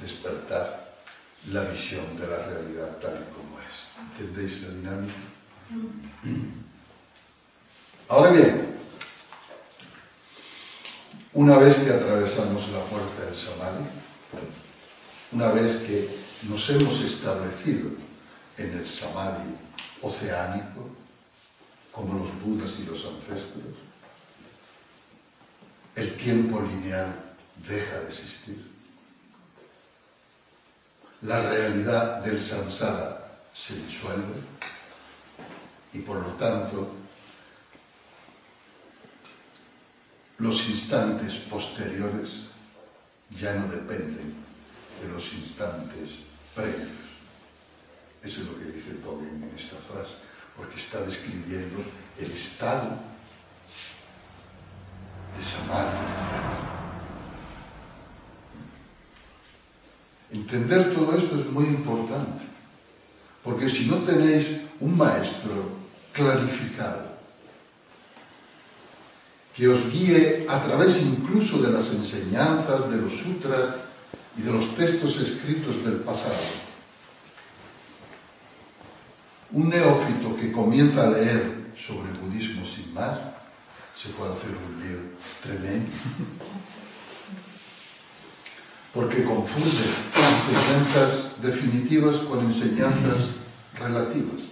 [0.00, 0.86] despertar,
[1.50, 3.86] la visión de la realidad tal y como es.
[4.12, 5.14] ¿Entendéis la dinámica?
[8.08, 8.76] Ahora bien,
[11.32, 13.84] una vez que atravesamos la puerta del samadhi,
[15.32, 16.08] una vez que
[16.48, 17.90] nos hemos establecido
[18.58, 19.56] en el samadhi
[20.02, 20.88] oceánico,
[21.92, 23.74] como los budas y los ancestros,
[25.96, 27.12] el tiempo lineal
[27.66, 28.70] deja de existir.
[31.22, 34.34] La realidad del samsara se disuelve
[35.94, 36.92] y por lo tanto
[40.38, 42.42] los instantes posteriores
[43.30, 44.34] ya no dependen
[45.02, 46.20] de los instantes
[46.54, 46.90] previos.
[48.22, 50.16] Eso es lo que dice Tobin en esta frase,
[50.56, 51.82] porque está describiendo
[52.18, 53.15] el estado
[55.42, 56.16] Samadhi.
[60.32, 62.44] Entender todo esto es muy importante,
[63.42, 64.46] porque si no tenéis
[64.80, 65.70] un maestro
[66.12, 67.16] clarificado,
[69.54, 73.76] que os guíe a través incluso de las enseñanzas, de los sutras
[74.36, 76.34] y de los textos escritos del pasado.
[79.52, 83.18] Un neófito que comienza a leer sobre el budismo sin más,
[83.96, 84.98] se puede hacer un lío
[85.42, 85.90] tremendo.
[88.92, 89.84] Porque confunde
[90.14, 93.36] enseñanzas definitivas con enseñanzas
[93.78, 94.42] relativas.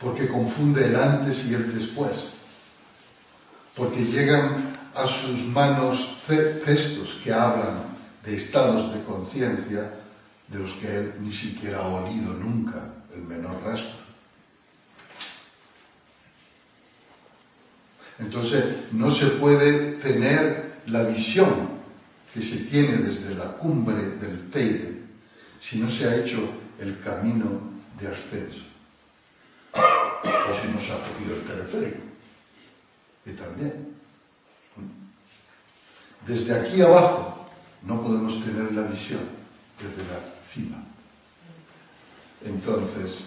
[0.00, 2.34] Porque confunde el antes y el después
[3.74, 7.82] porque llegan a sus manos textos que hablan
[8.24, 9.92] de estados de conciencia
[10.48, 14.03] de los que él ni siquiera ha olido nunca el menor rastro.
[18.18, 21.74] Entonces no se puede tener la visión
[22.32, 25.02] que se tiene desde la cumbre del Teide
[25.60, 26.38] si no se ha hecho
[26.78, 27.46] el camino
[27.98, 28.62] de ascenso
[29.72, 32.02] o si no se ha cogido el teleférico
[33.26, 33.94] y también.
[36.26, 37.48] Desde aquí abajo
[37.82, 39.20] no podemos tener la visión
[39.78, 40.82] desde la cima.
[42.44, 43.24] Entonces,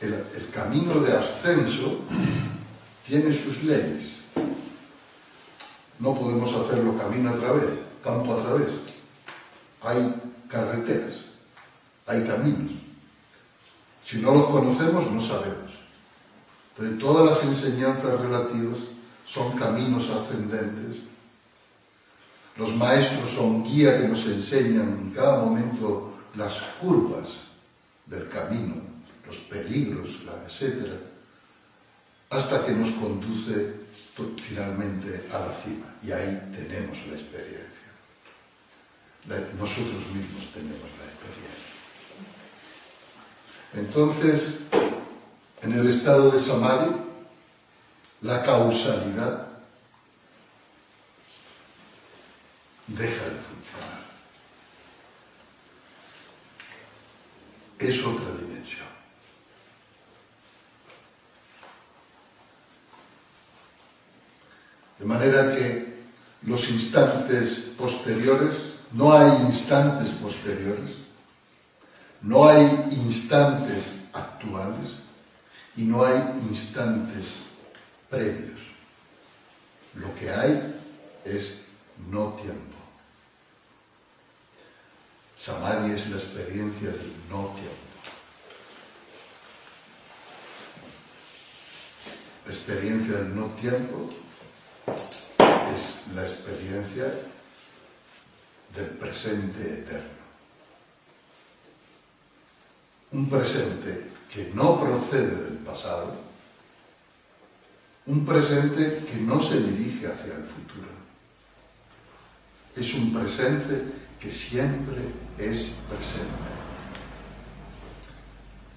[0.00, 2.00] el, el camino de ascenso
[3.06, 4.22] tiene sus leyes.
[5.98, 7.70] No podemos hacerlo camino a través,
[8.02, 8.68] campo a través.
[9.82, 10.14] Hay
[10.48, 11.26] carreteras,
[12.06, 12.72] hay caminos.
[14.04, 15.72] Si no los conocemos, no sabemos.
[16.76, 18.78] Entonces, todas las enseñanzas relativas
[19.26, 21.02] son caminos ascendentes.
[22.56, 27.42] Los maestros son guía que nos enseñan en cada momento las curvas
[28.06, 28.74] del camino,
[29.26, 30.10] los peligros,
[30.46, 31.11] etc.,
[32.32, 33.82] hasta que nos conduce
[34.42, 35.86] finalmente a la cima.
[36.02, 37.92] Y ahí tenemos la experiencia.
[39.58, 41.72] Nosotros mismos tenemos la experiencia.
[43.74, 44.60] Entonces,
[45.60, 46.90] en el estado de Samadhi,
[48.22, 49.48] la causalidad
[52.86, 54.02] deja de funcionar.
[57.78, 58.51] Es otra dimensión.
[65.02, 65.96] De manera que
[66.42, 70.98] los instantes posteriores, no hay instantes posteriores,
[72.20, 74.92] no hay instantes actuales
[75.76, 77.38] y no hay instantes
[78.08, 78.60] previos.
[79.94, 80.72] Lo que hay
[81.24, 81.62] es
[82.08, 82.76] no tiempo.
[85.36, 87.88] Samadhi es la experiencia del no tiempo.
[92.46, 94.08] Experiencia del no tiempo
[94.86, 97.12] es la experiencia
[98.74, 100.22] del presente eterno.
[103.12, 106.14] Un presente que no procede del pasado,
[108.06, 110.88] un presente que no se dirige hacia el futuro.
[112.74, 113.84] Es un presente
[114.18, 115.02] que siempre
[115.36, 116.52] es presente.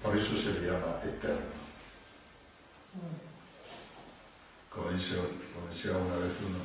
[0.02, 1.56] Por eso se le llama eterno.
[4.76, 6.58] Como, decía una vez uno,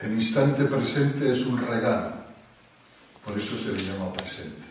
[0.00, 2.14] el instante presente es un regalo,
[3.24, 4.66] por eso se le llama presente.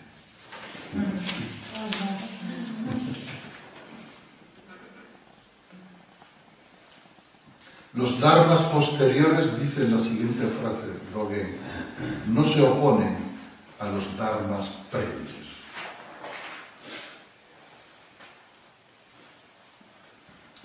[7.93, 11.57] Los dharmas posteriores, dice la siguiente frase, Rogen,
[12.27, 13.15] no se oponen
[13.79, 15.40] a los dharmas previos.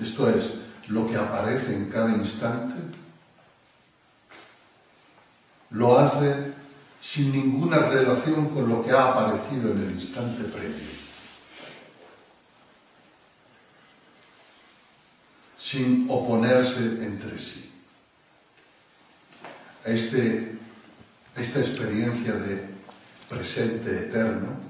[0.00, 0.54] Esto es,
[0.88, 2.74] lo que aparece en cada instante,
[5.70, 6.52] lo hace
[7.00, 11.06] sin ninguna relación con lo que ha aparecido en el instante previo.
[15.66, 17.68] sin oponerse entre sí.
[19.84, 20.56] a, este,
[21.34, 22.68] esta experiencia de
[23.28, 24.60] presente eterno,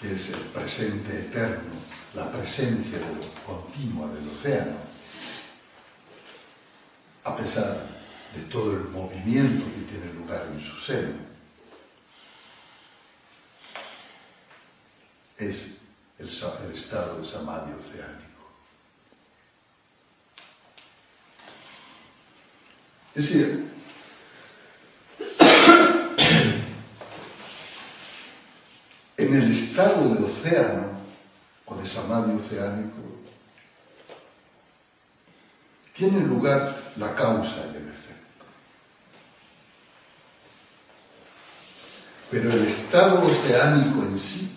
[0.00, 1.74] que es el presente eterno,
[2.16, 2.98] la presencia
[3.44, 4.78] continua del océano,
[7.24, 7.86] a pesar
[8.34, 11.26] de todo el movimiento que tiene lugar en su seno.
[15.36, 15.66] Es
[16.18, 18.24] el, estado de samadhi oceánico.
[23.14, 23.70] Es decir,
[29.18, 30.95] en el estado de océano
[31.66, 33.02] o de samadhi oceánico
[35.92, 38.44] tiene lugar la causa y el efecto.
[42.30, 44.52] Pero el estado oceánico en sí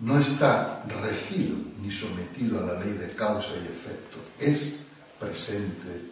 [0.00, 4.74] no está regido ni sometido a la ley de causa y efecto, es
[5.18, 6.10] presente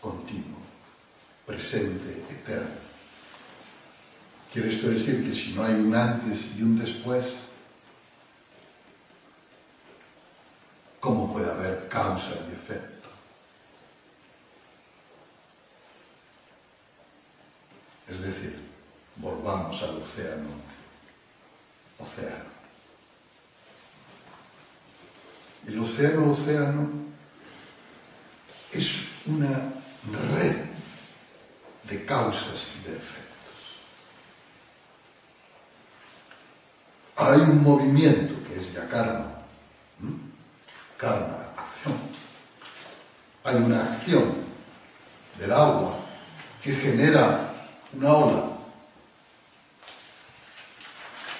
[0.00, 0.58] continuo,
[1.46, 2.90] presente eterno.
[4.52, 7.26] Quiere esto decir que si no hay un antes y un después,
[11.00, 13.08] ¿cómo puede haber causa y efecto?
[18.08, 18.58] Es decir,
[19.16, 20.48] volvamos al océano,
[21.98, 22.50] océano.
[25.66, 26.90] El océano, océano
[28.72, 29.72] es una
[30.36, 30.56] red
[31.84, 33.20] de causas y de efectos.
[37.16, 38.88] Hay un movimiento que es ya
[41.00, 41.38] karma.
[41.56, 41.94] Acción.
[43.44, 44.34] Hay una acción
[45.38, 45.96] del agua
[46.62, 47.40] que genera
[47.94, 48.42] una ola.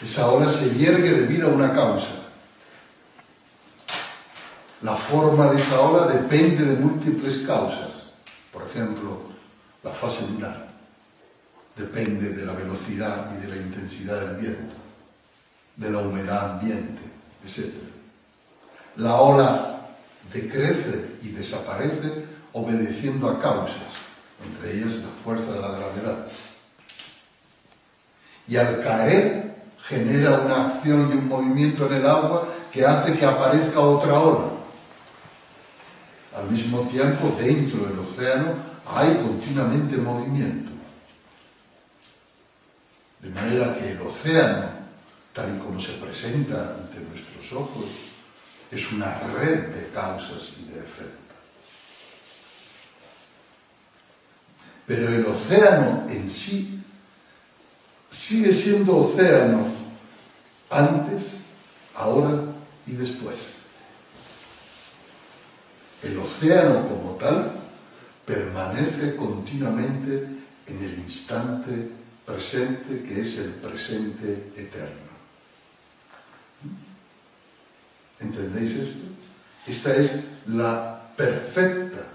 [0.02, 2.08] Esa ola se viergue debido a una causa.
[4.80, 8.06] La forma de esa ola depende de múltiples causas.
[8.50, 9.20] Por ejemplo,
[9.84, 10.68] la fase lunar
[11.76, 14.74] depende de la velocidad y de la intensidad del viento
[15.76, 17.00] de la humedad ambiente,
[17.44, 17.89] etc.
[18.96, 19.86] La ola
[20.32, 23.76] decrece y desaparece obedeciendo a causas,
[24.44, 26.26] entre ellas la fuerza de la gravedad.
[28.48, 33.24] Y al caer genera una acción y un movimiento en el agua que hace que
[33.24, 34.50] aparezca otra ola.
[36.36, 38.54] Al mismo tiempo, dentro del océano
[38.86, 40.70] hay continuamente movimiento.
[43.20, 44.80] De manera que el océano
[45.32, 48.09] tal y como se presenta ante nuestros ojos,
[48.70, 51.20] es una red de causas y de efectos.
[54.86, 56.80] Pero el océano en sí
[58.10, 59.64] sigue siendo océano
[60.68, 61.22] antes,
[61.94, 62.42] ahora
[62.86, 63.56] y después.
[66.02, 67.52] El océano como tal
[68.24, 70.26] permanece continuamente
[70.66, 71.90] en el instante
[72.24, 75.09] presente que es el presente eterno.
[78.20, 78.98] ¿Entendéis esto?
[79.66, 82.06] Esta es la perfecta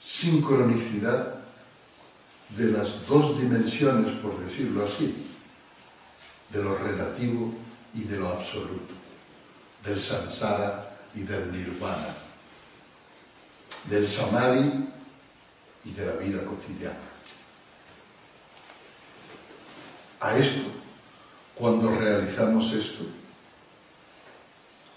[0.00, 1.34] sincronicidad
[2.56, 5.14] de las dos dimensiones, por decirlo así,
[6.50, 7.52] de lo relativo
[7.94, 8.94] y de lo absoluto,
[9.84, 12.14] del samsara y del nirvana,
[13.90, 14.88] del samadhi
[15.84, 16.96] y de la vida cotidiana.
[20.20, 20.62] A esto,
[21.54, 23.04] cuando realizamos esto,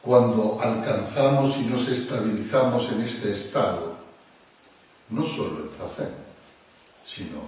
[0.02, 3.96] cuando alcanzamos y nos estabilizamos en este estado,
[5.10, 6.10] no solo en Zazen,
[7.06, 7.42] sino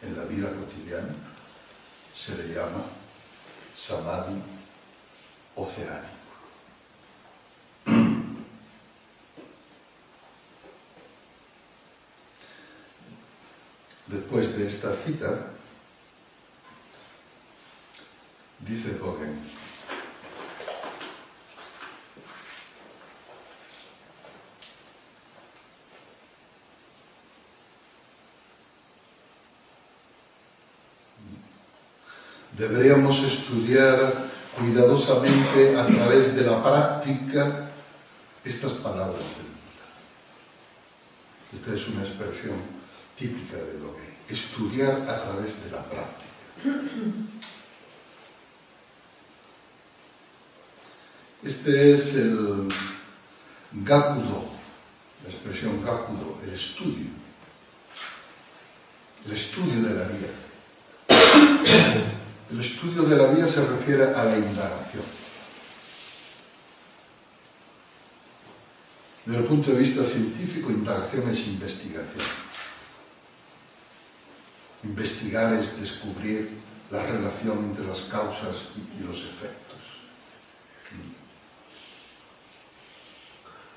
[0.00, 1.14] en la vida cotidiana,
[2.14, 2.84] se le llama
[3.76, 4.40] Samadhi
[5.56, 6.08] oceánico.
[14.06, 15.50] Después de esta cita,
[18.60, 19.63] dice Dogen,
[32.56, 37.68] Deberíamos estudiar cuidadosamente a través de la práctica
[38.44, 39.86] estas palabras del Buda.
[41.52, 42.56] Esta es una expresión
[43.18, 44.14] típica de Dogen.
[44.28, 46.30] Estudiar a través de la práctica.
[51.42, 52.68] Este es el
[53.72, 54.44] gakudo,
[55.24, 57.10] la expresión gakudo, el estudio,
[59.26, 60.28] el estudio de la vida.
[62.50, 65.04] El estudio de la vida se refiere a la indagación.
[69.24, 72.26] Desde el punto de vista científico, indagación es investigación.
[74.82, 76.50] Investigar es descubrir
[76.90, 79.64] la relación entre las causas y los efectos.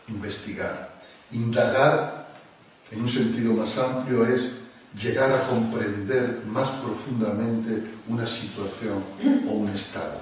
[0.10, 1.00] Investigar.
[1.32, 2.28] Indagar,
[2.92, 9.04] en un sentido más amplio, es llegar a comprender más profundamente una situación
[9.48, 10.20] o un estado.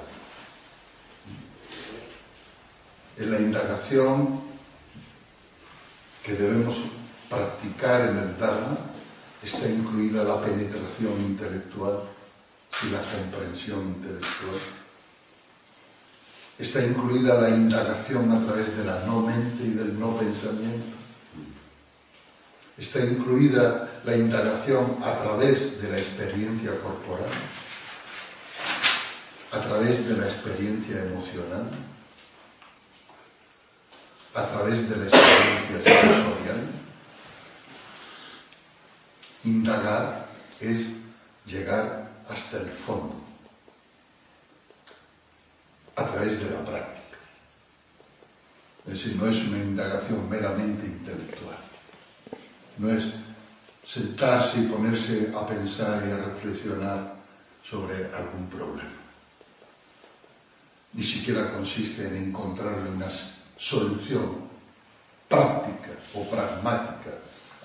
[3.18, 4.41] En la indagación
[6.24, 6.78] que debemos
[7.30, 8.78] practicar en el Dharma
[9.41, 12.01] está incluida la penetración intelectual
[12.84, 14.59] y la comprensión intelectual.
[16.57, 21.05] Está incluida la indagación a través de la no mente y del no pensamiento.
[22.78, 27.30] Está incluida la indagación a través de la experiencia corporal,
[29.52, 31.70] a través de la experiencia emocional,
[34.34, 36.68] a través de la experiencia sensorial.
[39.46, 40.28] Indagar
[40.60, 40.88] es
[41.46, 43.16] llegar hasta el fondo,
[45.96, 47.18] a través de la práctica.
[48.86, 51.75] Es decir, no es una indagación meramente intelectual.
[52.78, 53.06] No es
[53.84, 57.16] sentarse y ponerse a pensar y a reflexionar
[57.64, 58.90] sobre algún problema.
[60.94, 63.08] Ni siquiera consiste en encontrarle una
[63.58, 64.46] solución
[65.28, 67.12] práctica o pragmática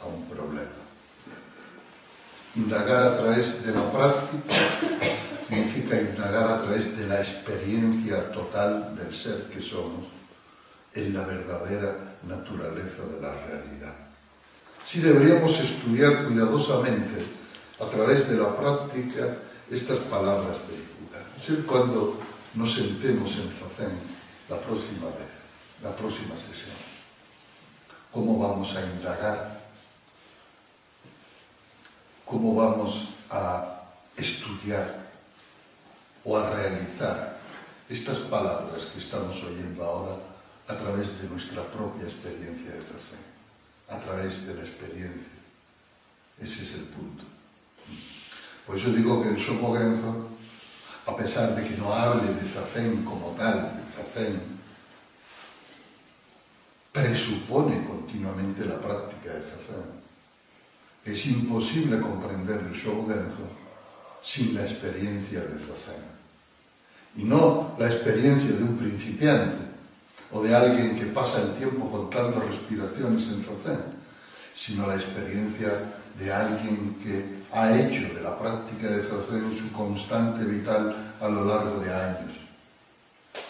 [0.03, 0.81] a un problema.
[2.57, 4.55] Indagar a través de la práctica
[5.49, 10.07] significa indagar a través de la experiencia total del ser que somos
[10.95, 11.95] en la verdadera
[12.27, 14.10] naturaleza de la realidad.
[14.91, 17.23] Si deberíamos estudiar cuidadosamente
[17.79, 19.39] a través de la práctica
[19.71, 21.23] estas palabras de Buda.
[21.39, 22.19] Es cuando
[22.55, 23.95] nos sentemos en Zazen
[24.49, 25.31] la próxima vez,
[25.81, 26.75] la próxima sesión.
[28.11, 29.61] ¿Cómo vamos a indagar?
[32.25, 33.87] ¿Cómo vamos a
[34.17, 35.07] estudiar
[36.25, 37.39] o a realizar
[37.89, 40.17] estas palabras que estamos oyendo ahora
[40.67, 43.30] a través de nuestra propia experiencia de Zazen?
[43.91, 45.41] A través de la experiencia.
[46.39, 47.25] Ese es el punto.
[48.67, 50.29] Por eso digo que el Somogenzo,
[51.07, 54.41] a pesar de que no hable de Zazen como tal, de Zazen,
[56.93, 60.01] presupone continuamente la práctica de Zazen.
[61.05, 63.49] Es imposible comprender el Shobogenzo
[64.23, 66.21] sin la experiencia de Zazen.
[67.17, 69.70] Y no la experiencia de un principiante,
[70.33, 73.81] o de alguien que pasa el tiempo contando respiraciones en zazen,
[74.55, 80.45] sino la experiencia de alguien que ha hecho de la práctica de zazen su constante
[80.45, 82.33] vital a lo largo de años.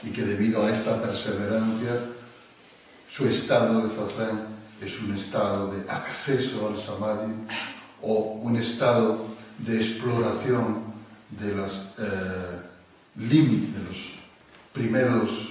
[0.03, 2.01] Y que debido a esta perseverancia
[3.11, 4.41] su estado de zazen
[4.81, 7.33] es un estado de acceso al samadhi
[8.01, 9.27] o un estado
[9.59, 10.85] de exploración
[11.39, 12.63] de los eh,
[13.17, 14.15] límites, de los
[14.73, 15.50] primeros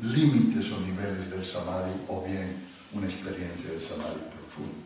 [0.00, 4.78] límites o niveles del samadhi o bien una experiencia de samadhi profundo.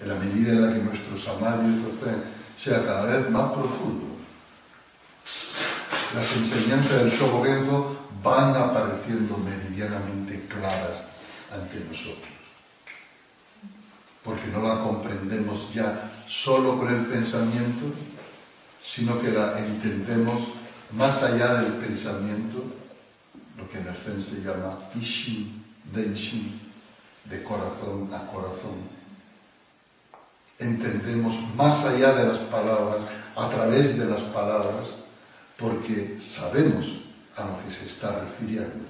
[0.00, 1.82] En la medida en la que nuestro samadhi
[2.58, 4.16] sea cada vez más profundo,
[6.14, 11.04] las enseñanzas del Shobogenzo van apareciendo meridianamente claras
[11.52, 12.28] ante nosotros.
[14.24, 17.86] Porque no la comprendemos ya solo con el pensamiento,
[18.82, 20.40] sino que la entendemos
[20.92, 22.79] más allá del pensamiento
[23.60, 26.60] lo que en el Zen se llama Ishin Denshin,
[27.24, 28.88] de corazón a corazón.
[30.58, 33.00] Entendemos más allá de las palabras,
[33.36, 34.88] a través de las palabras,
[35.58, 37.00] porque sabemos
[37.36, 38.84] a lo que se está refiriendo.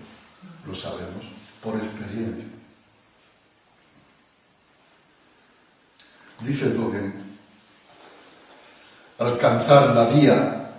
[0.67, 1.25] Lo sabemos
[1.63, 2.45] por experiencia.
[6.41, 7.15] Dice Dogen,
[9.19, 10.71] alcanzar la vía,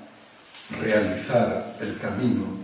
[0.80, 2.61] realizar el camino,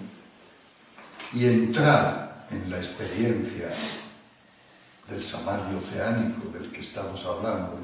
[1.33, 3.69] y entrar en la experiencia
[5.09, 7.79] del samadhi oceánico del que estamos hablando,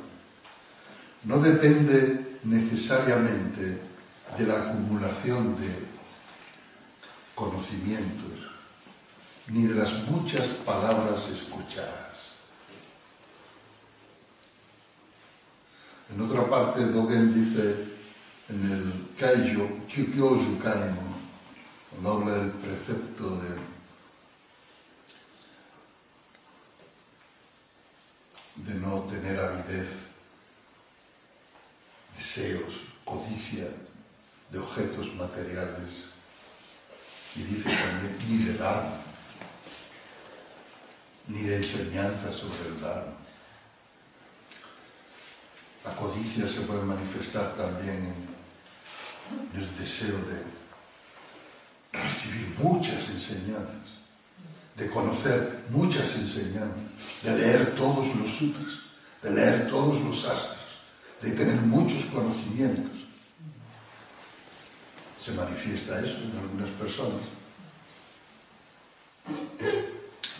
[1.23, 3.81] no depende necesariamente
[4.37, 5.93] de la acumulación de
[7.35, 8.51] conocimientos,
[9.47, 12.35] ni de las muchas palabras escuchadas.
[16.13, 17.87] En otra parte, Dogen dice
[18.49, 21.12] en el Kaijo, Kyukyoju Kaino,
[22.01, 23.49] cuando habla del precepto de,
[28.73, 29.87] de no tener avidez,
[32.17, 32.73] deseos,
[33.05, 33.67] codicia
[34.51, 36.05] de objetos materiales,
[37.35, 39.01] y dice también ni de dar.
[41.27, 43.13] ni de enseñanza sobre el Dharma.
[45.85, 48.13] La codicia se puede manifestar también
[49.53, 50.62] en el deseo de
[51.93, 53.99] recibir muchas enseñanzas,
[54.75, 58.79] de conocer muchas enseñanzas, de leer todos los sutras,
[59.21, 60.59] de leer todos los astros,
[61.21, 62.91] de tener muchos conocimientos.
[65.17, 67.21] Se manifiesta eso en algunas personas.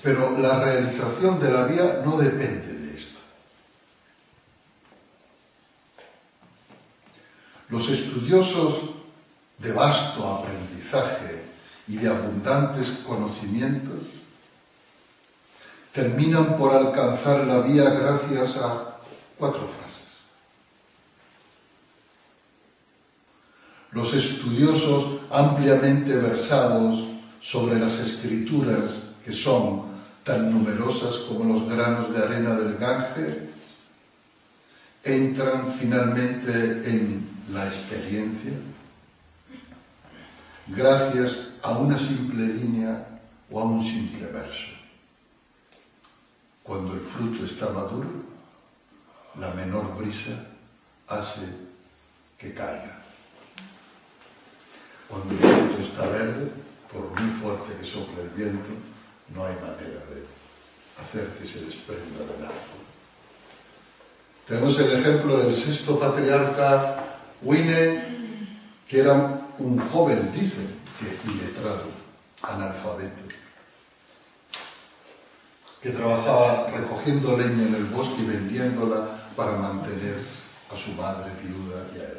[0.02, 3.20] Pero la realización de la vía no depende de esto.
[7.70, 8.93] Los estudiosos
[9.60, 11.44] de vasto aprendizaje
[11.88, 14.00] y de abundantes conocimientos
[15.92, 18.98] terminan por alcanzar la vía gracias a
[19.38, 20.08] cuatro frases.
[23.92, 27.06] Los estudiosos ampliamente versados
[27.40, 29.94] sobre las escrituras que son
[30.24, 33.50] tan numerosas como los granos de arena del Gange,
[35.04, 38.54] entran finalmente en la experiencia
[40.68, 43.08] gracias a una simple línea
[43.52, 44.68] o a un simple verso.
[46.64, 48.10] Cuando el fruto está maduro,
[49.40, 50.46] la menor brisa
[51.08, 51.42] hace
[52.38, 53.00] que caiga.
[55.10, 56.52] Cuando el fruto está verde,
[56.92, 58.70] por muy fuerte que sople el viento,
[59.34, 60.24] no hay manera de
[61.00, 62.84] hacer que se desprenda del árbol.
[64.48, 67.04] Tenemos el ejemplo del sexto patriarca
[67.42, 68.04] Wine,
[68.88, 70.66] que era un joven, dice,
[71.00, 71.86] que iletrado,
[72.42, 73.24] analfabeto,
[75.82, 80.16] que trabajaba recogiendo leña en el bosque y vendiéndola para mantener
[80.74, 82.18] a su madre viuda y a él.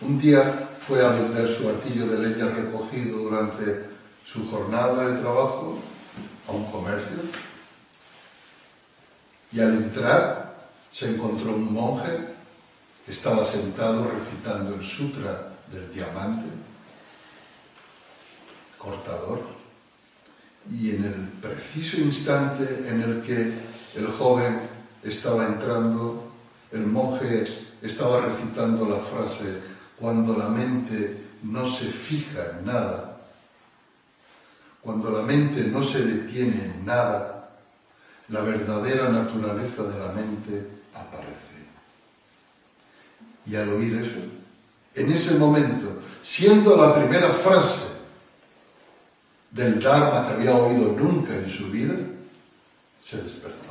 [0.00, 3.88] Un día fue a vender su artillo de leña recogido durante
[4.24, 5.78] su jornada de trabajo
[6.46, 7.18] a un comercio
[9.50, 10.54] y al entrar
[10.92, 12.37] se encontró un monje
[13.08, 16.48] estaba sentado recitando el sutra del diamante,
[18.76, 19.40] cortador,
[20.70, 23.52] y en el preciso instante en el que
[23.96, 24.60] el joven
[25.02, 26.30] estaba entrando,
[26.70, 27.44] el monje
[27.80, 29.60] estaba recitando la frase,
[29.98, 33.20] cuando la mente no se fija en nada,
[34.82, 37.50] cuando la mente no se detiene en nada,
[38.28, 41.57] la verdadera naturaleza de la mente aparece.
[43.48, 44.20] Y al oír eso,
[44.94, 47.80] en ese momento, siendo la primera frase
[49.50, 51.94] del Dharma que había oído nunca en su vida,
[53.02, 53.68] se despertó.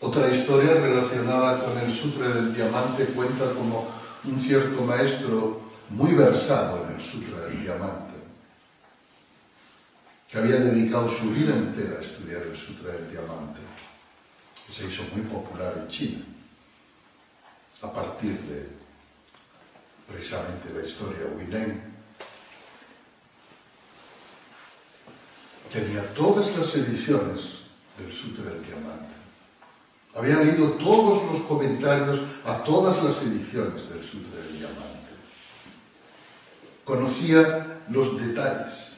[0.00, 3.88] Otra historia relacionada con el Sutra del Diamante cuenta como
[4.24, 8.14] un cierto maestro muy versado en el Sutra del Diamante,
[10.28, 13.60] que había dedicado su vida entera a estudiar el Sutra del Diamante,
[14.68, 16.24] se hizo muy popular en China,
[17.82, 18.68] a partir de
[20.06, 21.80] precisamente la historia Huineng.
[25.72, 27.60] Tenía todas las ediciones
[27.98, 29.14] del Sutra del Diamante.
[30.14, 34.98] Había leído todos los comentarios a todas las ediciones del Sutra del Diamante
[36.88, 38.94] conocía los detalles,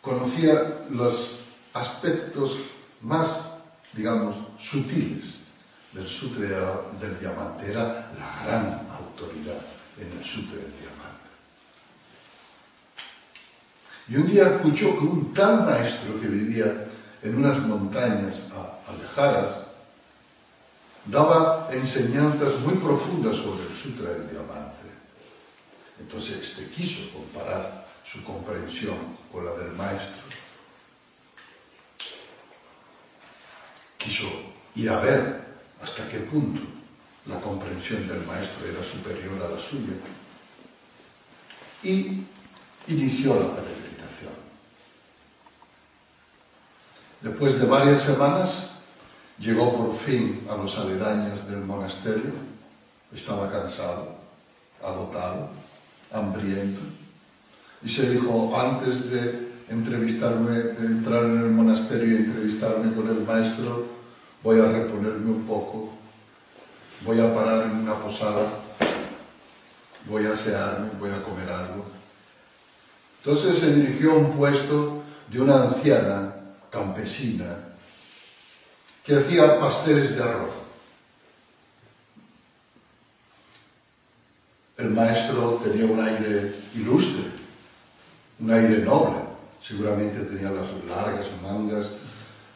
[0.00, 1.40] conocía los
[1.74, 2.58] aspectos
[3.00, 3.55] más,
[3.92, 5.36] digamos, sutiles
[5.92, 6.46] del Sutra
[7.00, 7.70] del Diamante.
[7.70, 9.60] Era la gran autoridad
[9.98, 10.96] en el Sutra del Diamante.
[14.08, 16.86] Y un día escuchó que un tal maestro que vivía
[17.22, 18.42] en unas montañas
[18.86, 19.66] alejadas
[21.06, 24.86] daba enseñanzas muy profundas sobre el Sutra del Diamante.
[25.98, 28.96] Entonces este quiso comparar su comprensión
[29.32, 30.45] con la del maestro.
[34.06, 34.30] Quiso
[34.76, 35.42] ir a ver
[35.82, 36.60] hasta qué punto
[37.26, 39.98] la comprensión del maestro era superior a la suya.
[41.82, 42.22] Y
[42.86, 44.30] inició la peregrinación.
[47.20, 48.50] Después de varias semanas,
[49.40, 52.30] llegó por fin a los aledaños del monasterio.
[53.12, 54.14] Estaba cansado,
[54.84, 55.48] agotado,
[56.12, 56.80] hambriento.
[57.82, 63.24] Y se dijo, antes de entrevistarme, de entrar en el monasterio y entrevistarme con el
[63.24, 63.95] maestro,
[64.46, 65.88] voy a reponerme un poco,
[67.04, 68.48] voy a parar en una posada,
[70.08, 71.84] voy a asearme, voy a comer algo.
[73.18, 75.02] Entonces se dirigió a un puesto
[75.32, 76.32] de una anciana
[76.70, 77.58] campesina
[79.04, 80.54] que hacía pasteles de arroz.
[84.78, 87.24] El maestro tenía un aire ilustre,
[88.38, 89.16] un aire noble.
[89.60, 91.90] Seguramente tenía las largas mangas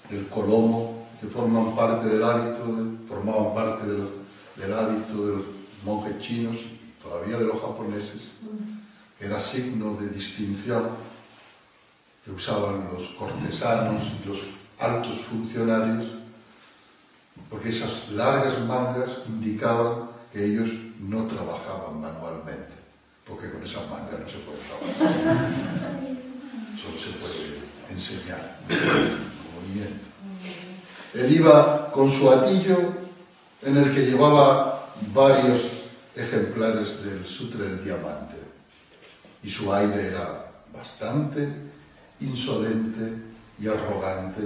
[0.09, 2.65] del colomo que forman parte del hábito,
[3.07, 5.43] formaban parte del hábito de los
[5.85, 6.57] monjes chinos,
[7.03, 8.33] todavía de los japoneses,
[9.19, 10.89] que era signo de distinción
[12.25, 14.39] que usaban los cortesanos y los
[14.79, 16.07] altos funcionarios,
[17.49, 20.71] porque esas largas mangas indicaban que ellos
[21.01, 22.75] no trabajaban manualmente,
[23.27, 25.99] porque con esas mangas no se puede trabajar,
[26.77, 27.61] solo se puede
[27.91, 30.10] enseñar movimiento.
[31.15, 32.79] Él iba con su atillo
[33.63, 35.71] en el que llevaba varios
[36.15, 38.37] ejemplares del Sutra del Diamante
[39.43, 41.49] y su aire era bastante
[42.21, 43.23] insolente
[43.59, 44.41] y arrogante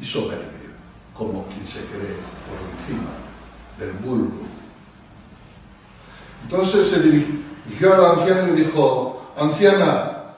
[0.00, 0.70] y soberbio,
[1.16, 2.16] como quien se cree
[2.46, 3.10] por encima
[3.78, 4.46] del bulbo.
[6.42, 10.34] Entonces se dirigió a la anciana y le dijo, anciana,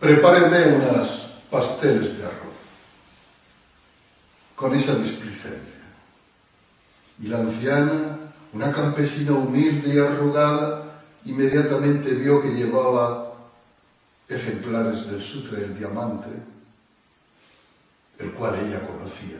[0.00, 2.47] prepáreme unas pasteles de arroz
[4.58, 5.78] con esa displicencia.
[7.22, 8.18] Y la anciana,
[8.52, 13.34] una campesina humilde y arrugada, inmediatamente vio que llevaba
[14.28, 16.28] ejemplares del Sutra del Diamante,
[18.18, 19.38] el cual ella conocía,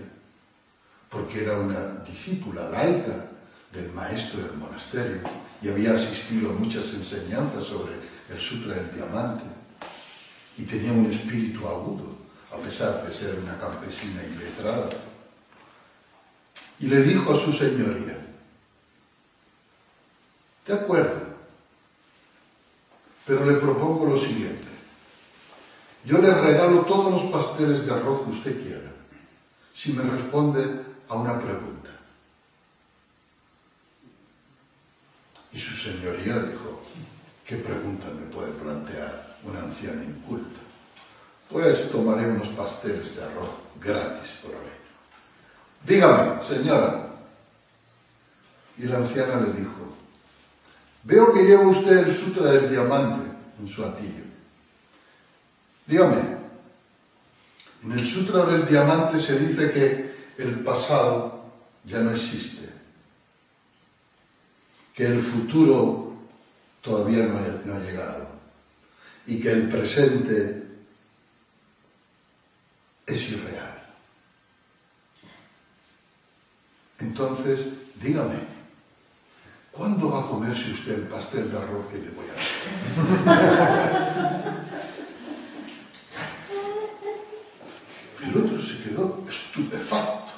[1.11, 3.27] porque era una discípula laica
[3.73, 5.23] del maestro del monasterio
[5.61, 7.95] y había asistido a muchas enseñanzas sobre
[8.31, 9.43] el Sutra del Diamante
[10.57, 12.17] y tenía un espíritu agudo,
[12.53, 14.89] a pesar de ser una campesina iletrada.
[16.81, 18.17] Y le dijo a su señoría,
[20.67, 21.23] de acuerdo,
[23.27, 24.69] pero le propongo lo siguiente.
[26.05, 28.91] Yo le regalo todos los pasteles de arroz que usted quiera,
[29.75, 31.91] si me responde a una pregunta.
[35.53, 36.83] Y su señoría dijo,
[37.45, 40.61] ¿qué pregunta me puede plantear una anciana inculta?
[41.51, 43.51] Pues tomaré unos pasteles de arroz
[43.81, 44.78] gratis por hoy.
[45.85, 47.07] Dígame, señora.
[48.77, 49.95] Y la anciana le dijo,
[51.03, 53.29] veo que lleva usted el sutra del diamante
[53.61, 54.25] en su atillo.
[55.87, 56.39] Dígame,
[57.83, 61.45] en el Sutra del Diamante se dice que el pasado
[61.85, 62.69] ya no existe,
[64.95, 66.13] que el futuro
[66.83, 68.29] todavía no ha, no ha llegado
[69.27, 70.67] y que el presente
[73.07, 73.68] es irreal.
[77.01, 77.69] Entonces,
[78.03, 78.35] dígame,
[79.71, 84.39] ¿cuándo va a comerse usted el pastel de arroz que le voy a dar?
[88.21, 90.33] El otro se quedó estupefacto.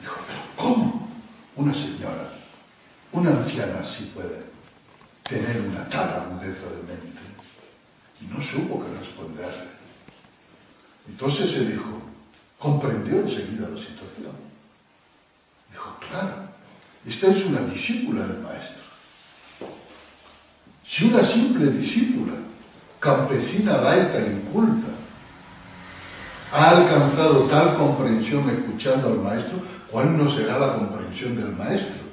[0.00, 1.08] Dijo, pero ¿cómo
[1.54, 2.32] una señora,
[3.12, 4.42] una anciana así puede
[5.22, 7.20] tener una tal agudeza de mente?
[8.20, 9.68] Y no supo qué responderle.
[11.06, 12.00] Entonces se dijo,
[12.58, 14.53] comprendió enseguida la situación.
[15.74, 16.34] Dijo, claro,
[17.04, 18.78] esta es una discípula del maestro.
[20.84, 22.34] Si una simple discípula,
[23.00, 24.86] campesina, laica, inculta,
[26.52, 29.60] ha alcanzado tal comprensión escuchando al maestro,
[29.90, 32.04] ¿cuál no será la comprensión del maestro?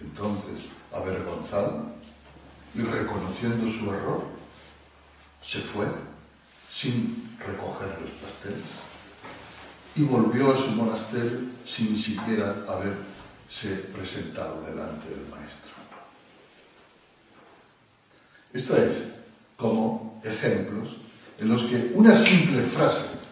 [0.00, 1.92] Entonces, avergonzado
[2.74, 4.24] y reconociendo su error,
[5.42, 5.84] se fue
[6.70, 8.91] sin recoger los pasteles
[9.94, 15.72] y volvió a su monasterio sin siquiera haberse presentado delante del maestro.
[18.52, 19.12] Esto es
[19.56, 20.96] como ejemplos
[21.38, 23.22] en los que una simple frase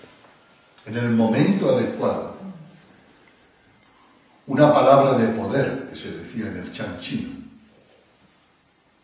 [0.87, 2.37] en el momento adecuado.
[4.47, 7.29] Una palabra de poder, que se decía en el chan chino.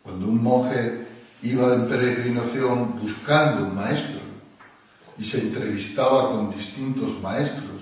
[0.03, 1.07] Cuando un monje
[1.41, 4.26] iba en peregrinación buscando un maestro
[5.17, 7.81] y se entrevistaba con distintos maestros,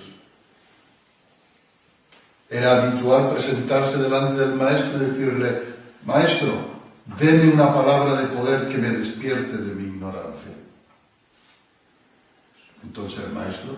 [2.49, 5.61] era habitual presentarse delante del maestro y decirle,
[6.05, 6.75] maestro,
[7.19, 10.51] deme una palabra de poder que me despierte de mi ignorancia.
[12.83, 13.75] Entonces el maestro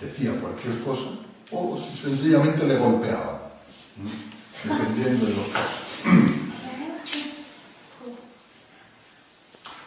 [0.00, 1.10] decía cualquier cosa
[1.52, 3.52] o sencillamente le golpeaba,
[4.64, 6.33] dependiendo de los casos.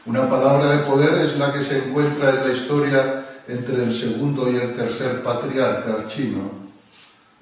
[0.08, 4.50] Una palabra de poder es la que se encuentra en la historia entre el segundo
[4.50, 6.50] y el tercer patriarca chino.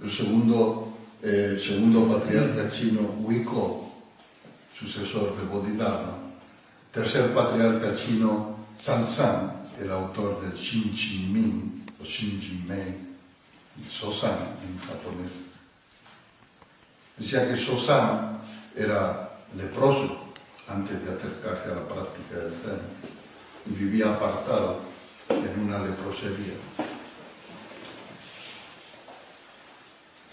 [0.03, 3.93] El segundo, eh, segundo patriarca chino, Wiko,
[4.73, 6.17] sucesor de Bodhidharma.
[6.91, 12.97] Tercer patriarca chino, Sansan, el autor del Shin Chin Min o Shin Mei,
[13.87, 15.33] Sosan en japonés.
[17.15, 18.39] Decía que Sosan
[18.75, 20.24] era leproso
[20.67, 23.15] antes de acercarse a la práctica del zen
[23.65, 24.79] vivía apartado
[25.29, 26.53] en una leprosería.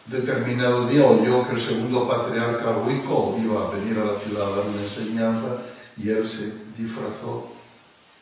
[0.06, 4.56] Determinado día oyó que el segundo patriarca Ruico iba a venir a la ciudad a
[4.56, 5.62] dar una enseñanza
[5.96, 7.48] y él se disfrazó,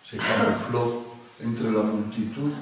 [0.05, 1.05] se camufló
[1.41, 2.53] entre la multitud,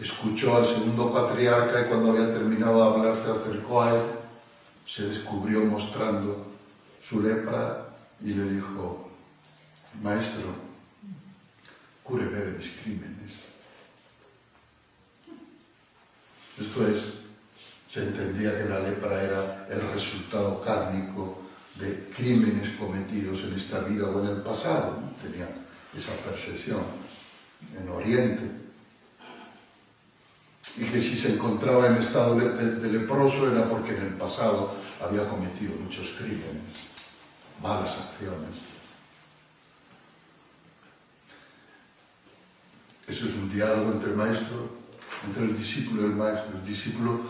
[0.00, 4.02] escuchó al segundo patriarca y cuando había terminado de hablar se acercó a él,
[4.86, 6.46] se descubrió mostrando
[7.02, 7.85] su lepra
[8.22, 9.10] y le dijo,
[10.02, 10.54] maestro,
[12.02, 13.44] cúreme de mis crímenes.
[16.58, 17.20] Esto es,
[17.88, 21.42] se entendía que la lepra era el resultado kármico
[21.78, 24.98] de crímenes cometidos en esta vida o en el pasado.
[25.22, 25.48] Tenía
[25.96, 26.82] esa percepción
[27.78, 28.50] en Oriente.
[30.78, 35.26] Y que si se encontraba en estado de, leproso era porque en el pasado había
[35.26, 36.95] cometido muchos crímenes,
[37.62, 38.66] malas acciones.
[43.08, 44.70] Eso es un diálogo entre el maestro,
[45.24, 46.58] entre el discípulo y el maestro.
[46.58, 47.20] El discípulo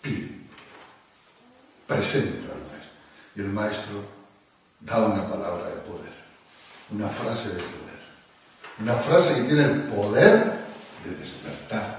[0.00, 0.40] pide,
[1.86, 2.92] presenta al maestro.
[3.34, 4.04] Y el maestro
[4.80, 6.12] da una palabra de poder,
[6.90, 7.96] una frase de poder.
[8.78, 10.60] Una frase que tiene el poder
[11.04, 11.98] de despertar.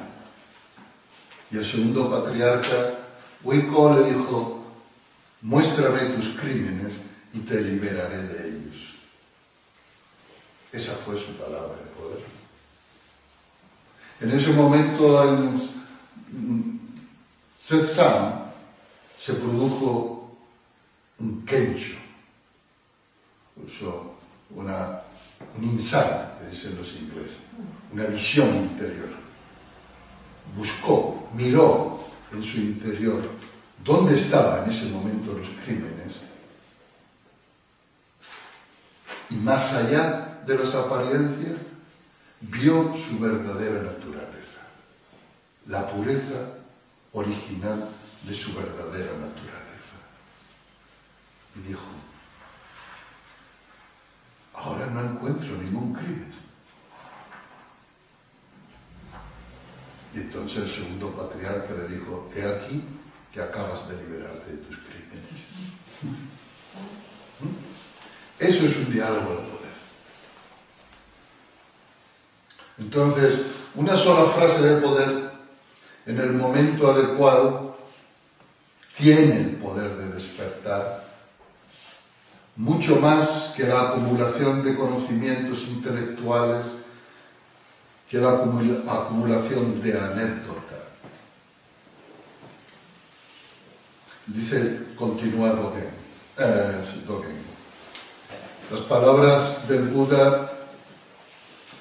[1.51, 2.93] Y el segundo patriarca,
[3.43, 4.63] Huico, le dijo,
[5.41, 6.93] muéstrame tus crímenes
[7.33, 8.93] y te liberaré de ellos.
[10.71, 12.23] Esa fue su palabra de poder.
[14.19, 16.79] En ese momento en
[17.57, 18.45] Setsam
[19.17, 20.37] se produjo
[21.19, 21.95] un kensho,
[24.51, 25.01] una
[25.57, 27.37] un insight, que dicen los ingleses,
[27.91, 29.09] una visión interior.
[30.55, 31.99] Buscó, miró
[32.33, 33.21] en su interior
[33.83, 36.26] dónde estaban en ese momento los crímenes
[39.29, 41.57] y más allá de las apariencias
[42.41, 44.61] vio su verdadera naturaleza,
[45.67, 46.53] la pureza
[47.13, 47.89] original
[48.23, 49.97] de su verdadera naturaleza.
[51.55, 51.81] Y dijo,
[54.57, 56.31] Ahora no encuentro ningún crimen.
[60.13, 62.83] Y entonces el segundo patriarca le dijo, he aquí
[63.31, 65.45] que acabas de liberarte de tus crímenes.
[68.39, 69.57] Eso es un diálogo de poder.
[72.80, 73.41] Entonces,
[73.76, 75.31] una sola frase de poder
[76.05, 77.77] en el momento adecuado
[78.95, 81.07] tiene el poder de despertar
[82.57, 86.65] mucho más que la acumulación de conocimientos intelectuales,
[88.09, 90.77] que la acumulación de anécdotas.
[94.26, 95.89] Dice, continúa Dogen,
[96.38, 96.84] eh,
[98.69, 100.52] Las palabras del Buda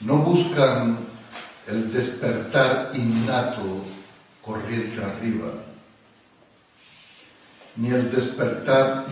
[0.02, 0.96] no buscan
[1.66, 3.82] el despertar innato
[4.40, 5.48] corriente arriba,
[7.74, 9.04] ni el despertar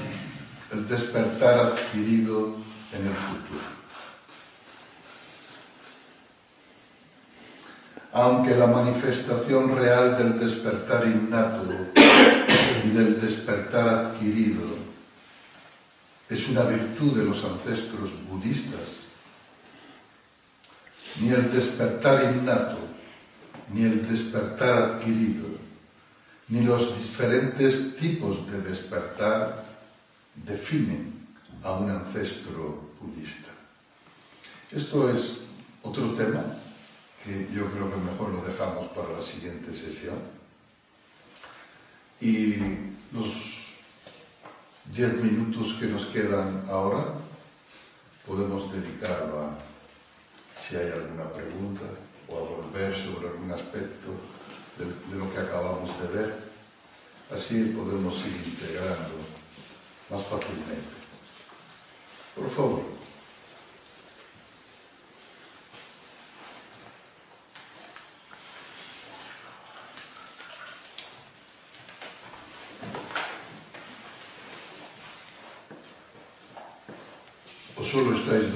[0.72, 2.54] el despertar adquirido
[2.92, 3.74] en el futuro.
[8.12, 11.66] Aunque la manifestación real del despertar innato
[12.84, 14.93] y del despertar adquirido
[16.28, 19.00] es una virtud de los ancestros budistas,
[21.20, 22.78] ni el despertar innato,
[23.72, 25.46] ni el despertar adquirido,
[26.48, 29.64] ni los diferentes tipos de despertar
[30.34, 31.12] definen
[31.62, 33.50] a un ancestro budista.
[34.70, 35.38] Esto es
[35.82, 36.42] otro tema
[37.24, 40.18] que yo creo que mejor lo dejamos para la siguiente sesión.
[42.20, 42.56] Y
[43.12, 43.53] los
[44.92, 47.14] diez minutos que nos quedan ahora
[48.26, 49.58] podemos dedicarlo a
[50.56, 51.84] si hay alguna pregunta
[52.28, 54.10] o a volver sobre algún aspecto
[54.78, 56.34] de, lo que acabamos de ver.
[57.30, 59.14] Así podemos ir integrando
[60.10, 60.94] más fácilmente.
[62.34, 62.93] Por favor.
[77.94, 78.52] solo estáis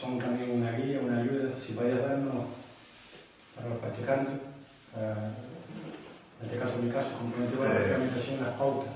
[0.00, 2.46] son también una guía, una ayuda, si podías darnos
[3.54, 4.34] para los practicantes,
[4.96, 5.14] eh,
[6.40, 8.92] en este caso, en mi caso, comprometido la experimentación, las pautas.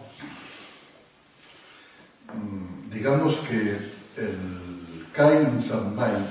[2.33, 3.79] Mm, digamos que
[4.17, 6.25] el Kain Zammai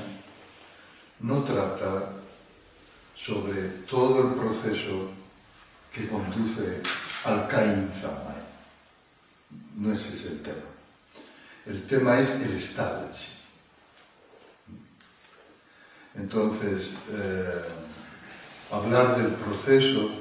[1.19, 2.09] no trata
[3.15, 5.11] sobre todo el proceso
[5.93, 6.81] que conduce
[7.25, 8.41] al Kain Zammai.
[9.75, 10.73] No ese es el tema.
[11.67, 13.32] El tema es el estado en sí.
[16.15, 17.63] Entonces, eh,
[18.71, 20.11] hablar del proceso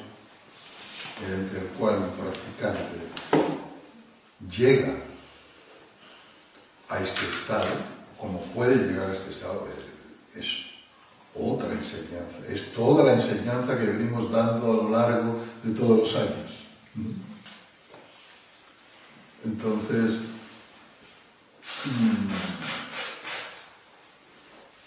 [1.21, 2.83] mediante el cual un practicante
[4.51, 4.95] llega
[6.89, 7.67] a este estado,
[8.19, 9.67] como puede llegar a este estado,
[10.35, 10.47] es,
[11.35, 16.17] otra enseñanza, es toda la enseñanza que venimos dando a lo largo de todos los
[16.17, 16.65] años.
[19.43, 20.19] Entonces,
[21.87, 22.82] mm,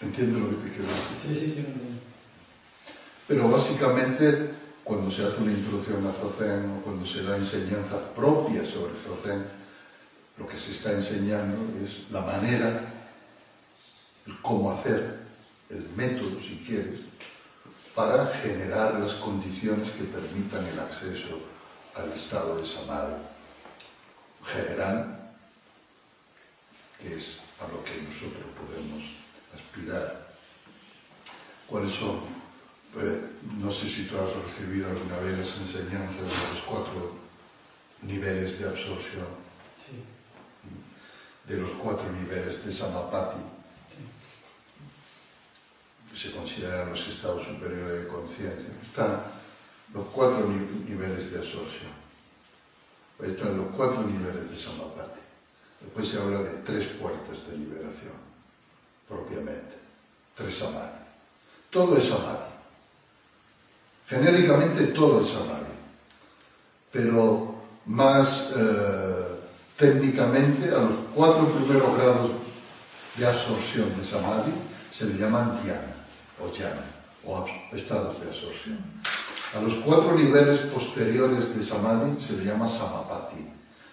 [0.00, 1.54] entiendo lo que te quiero decir.
[1.54, 1.66] Sí, sí,
[3.26, 4.50] Pero básicamente,
[4.84, 9.44] cuando se hace una introducción a Zazen o cuando se da enseñanza propia sobre Zazen,
[10.38, 12.92] lo que se está enseñando es la manera,
[14.26, 15.18] el cómo hacer,
[15.70, 17.00] el método, si quieres,
[17.94, 21.40] para generar las condiciones que permitan el acceso
[21.94, 23.14] al estado de samadhi
[24.44, 25.32] general,
[27.00, 29.25] que es a lo que nosotros podemos
[29.56, 30.26] aspirar.
[31.66, 32.20] ¿Cuáles son?
[32.92, 33.18] Pues,
[33.58, 37.16] no sé si tú has recibido alguna vez las enseñanzas de los cuatro
[38.02, 39.26] niveles de absorción,
[39.84, 41.52] sí.
[41.52, 43.40] de los cuatro niveles de Samapati,
[46.10, 48.70] que se consideran los estados superiores de conciencia.
[48.82, 49.22] Están
[49.92, 51.92] los cuatro niveles de absorción.
[53.22, 55.20] Ahí están los cuatro niveles de Samapati.
[55.80, 58.25] Después se habla de tres puertas de liberación
[59.08, 59.76] propiamente.
[60.34, 61.00] Tres samadhi.
[61.70, 62.46] Todo es samadhi.
[64.08, 65.74] Genéricamente todo es samadhi.
[66.92, 67.54] Pero
[67.86, 69.40] más eh,
[69.76, 72.30] técnicamente a los cuatro primeros grados
[73.16, 74.52] de absorción de samadhi
[74.92, 75.94] se le llaman dhyana
[76.40, 76.84] o jhana
[77.24, 78.78] o estados de absorción.
[79.56, 83.46] A los cuatro niveles posteriores de samadhi se le llama samapati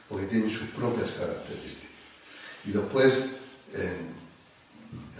[0.10, 1.90] porque tienen sus propias características.
[2.66, 3.20] Y después,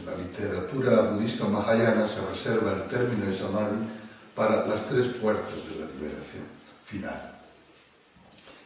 [0.06, 3.88] la literatura budista mahayana se reserva el término de samadhi
[4.36, 6.44] para las tres puertas de la liberación
[6.86, 7.40] final.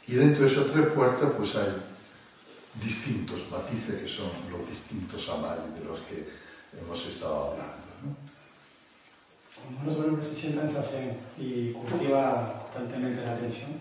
[0.08, 1.74] Y dentro de esas tres puertas pues hay
[2.82, 6.28] distintos matices que son los distintos samadhi de los que
[6.80, 7.88] hemos estado hablando.
[9.84, 13.72] Cuando uno se sienta en sasen y cultiva constantemente la atención,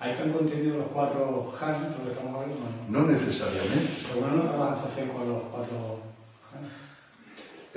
[0.00, 2.56] ¿hay están contenidos los cuatro de los que estamos hablando?
[2.88, 3.90] No, necesariamente.
[4.08, 6.07] Pero uno no trabaja en sasen con los cuatro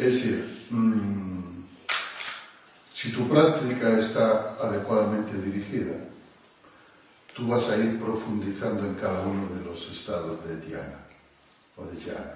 [0.01, 1.61] es decir, mmm,
[2.91, 5.95] si tu práctica está adecuadamente dirigida,
[7.35, 11.05] tú vas a ir profundizando en cada uno de los estados de Diana
[11.77, 12.35] o de Yana.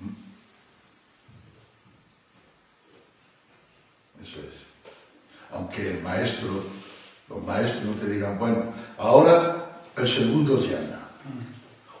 [0.00, 0.14] ¿Mm?
[4.22, 4.54] Eso es.
[5.50, 6.50] Aunque el maestro,
[7.28, 11.00] los maestros no te digan, bueno, ahora el segundo es Yana,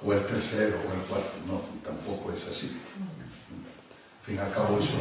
[0.04, 1.32] o el tercero, o el cuarto.
[1.48, 2.80] No, tampoco es así
[4.24, 4.92] fin y al cabo eso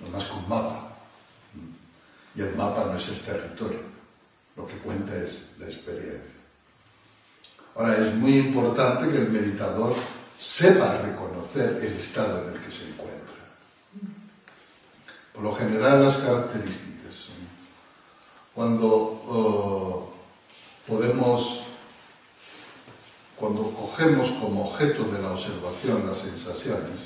[0.00, 0.88] no es más que un mapa.
[2.34, 3.80] Y el mapa no es el territorio,
[4.56, 6.40] lo que cuenta es la experiencia.
[7.74, 9.94] Ahora, es muy importante que el meditador
[10.38, 13.34] sepa reconocer el estado en el que se encuentra.
[15.32, 17.28] Por lo general, las características.
[18.54, 20.12] Cuando oh,
[20.86, 21.62] podemos,
[23.36, 26.98] cuando cogemos como objeto de la observación las sensaciones,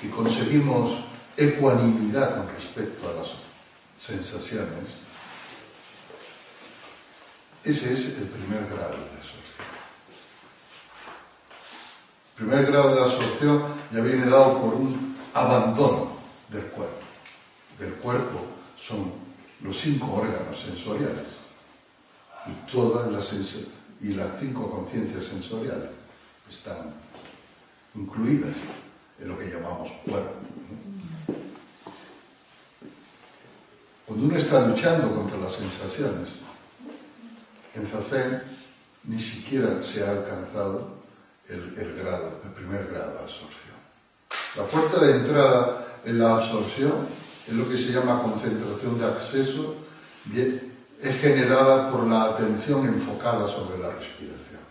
[0.00, 0.98] que conseguimos
[1.36, 3.34] ecuanimidad con respecto a las
[3.96, 5.00] sensaciones,
[7.64, 9.66] ese es el primer grado de absorción.
[12.28, 16.16] El primer grado de absorción ya viene dado por un abandono
[16.48, 17.00] del cuerpo.
[17.78, 18.40] Del cuerpo
[18.76, 19.12] son
[19.62, 21.26] los cinco órganos sensoriales
[22.46, 23.34] y todas las
[24.00, 25.90] y las cinco conciencias sensoriales
[26.48, 26.92] están
[27.94, 28.54] incluidas
[29.20, 30.34] en lo que llamamos cuerpo.
[34.06, 36.28] Cuando uno está luchando contra las sensaciones,
[37.74, 38.40] en Zazen
[39.04, 40.96] ni siquiera se ha alcanzado
[41.48, 43.76] el, grado, el primer grado de absorción.
[44.56, 47.06] La puerta de entrada en la absorción
[47.46, 49.76] es lo que se llama concentración de acceso,
[51.02, 54.65] es generada por la atención enfocada sobre la respiración.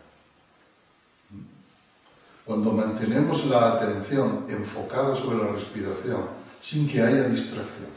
[2.46, 6.28] Cuando mantenemos la atención enfocada sobre la respiración
[6.62, 7.90] sin que haya distracción,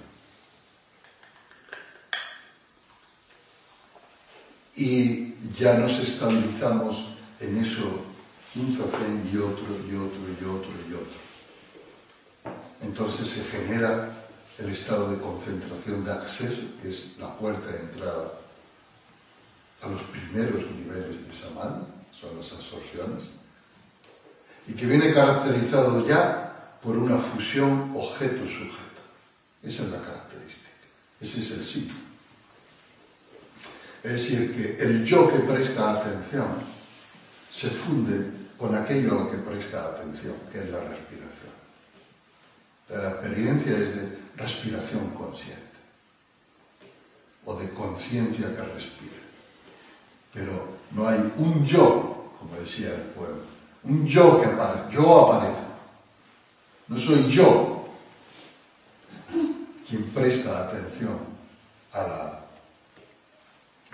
[4.74, 7.08] y ya nos estabilizamos
[7.40, 8.04] en eso,
[8.54, 11.28] un zazen y otro, y otro, y otro, y otro.
[12.80, 14.14] Entonces se genera
[14.58, 18.32] el estado de concentración de acceso, que es la puerta de entrada
[19.82, 23.32] a los primeros niveles de samadhi, son las absorciones,
[24.68, 29.02] y que viene caracterizado ya por una fusión objeto-sujeto.
[29.62, 30.68] Esa es la característica,
[31.20, 31.94] ese es el signo.
[34.04, 36.46] Es decir, que el yo que presta atención
[37.50, 41.52] se funde con aquello a lo que presta atención, que es la respiración.
[42.90, 45.62] La experiencia es de respiración consciente
[47.44, 49.12] o de conciencia que respira.
[50.32, 55.66] Pero no hay un yo, como decía el pueblo, un yo que aparece, yo aparezco.
[56.88, 57.88] No soy yo
[59.88, 61.18] quien presta atención
[61.92, 62.40] a la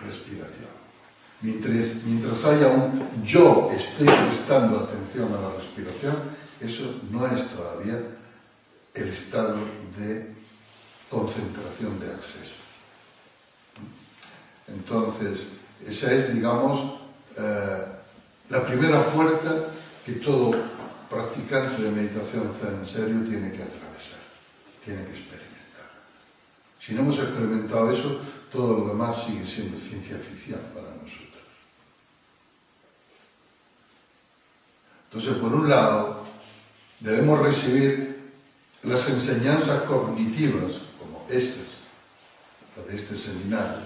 [0.05, 0.69] respiración.
[1.41, 6.17] Mientras, mientras haya un yo estoy prestando atención a la respiración,
[6.61, 8.01] eso no es todavía
[8.95, 9.57] el estado
[9.99, 10.33] de
[11.11, 12.55] concentración de acceso.
[14.69, 15.45] Entonces,
[15.87, 16.97] esa es, digamos,
[17.37, 17.85] eh,
[18.49, 19.67] la primera puerta
[20.05, 20.53] que todo
[21.09, 24.21] practicante de meditación en serio tiene que atravesar,
[24.85, 25.91] tiene que experimentar.
[26.79, 28.21] Si no hemos experimentado eso,
[28.53, 31.43] todo lo demás sigue siendo ciencia ficción para nosotros.
[35.09, 36.25] Entonces, por un lado,
[37.01, 38.33] debemos recibir
[38.83, 41.81] las enseñanzas cognitivas, como estas,
[42.77, 43.79] las de este seminario,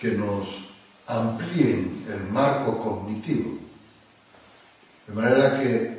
[0.00, 0.46] que nos
[1.06, 3.67] amplíen el marco cognitivo,
[5.08, 5.98] de manera que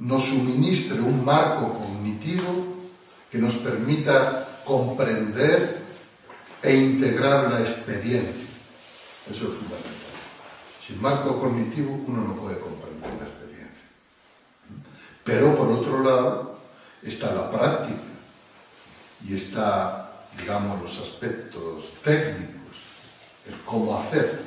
[0.00, 2.74] nos suministre un marco cognitivo
[3.30, 5.78] que nos permita comprender
[6.62, 8.48] e integrar la experiencia.
[9.30, 10.14] Eso es fundamental.
[10.84, 13.86] Sin marco cognitivo uno no puede comprender la experiencia.
[15.22, 16.58] Pero por otro lado
[17.02, 18.00] está la práctica
[19.26, 22.76] y está, digamos, los aspectos técnicos,
[23.46, 24.42] el cómo hacer,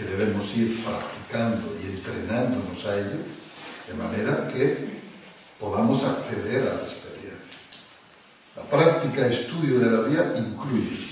[0.00, 3.20] que debemos ir practicando y entrenándonos a ello,
[3.86, 5.02] de manera que
[5.58, 7.60] podamos acceder a la experiencia.
[8.56, 11.06] La práctica estudio de la vía incluye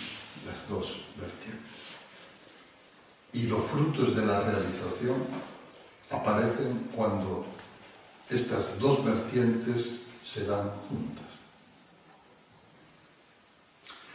[0.46, 1.68] las dos vertientes.
[3.34, 5.16] Y los frutos de la realización
[6.10, 7.44] aparecen cuando
[8.30, 9.90] estas dos vertientes
[10.24, 11.26] se dan juntas.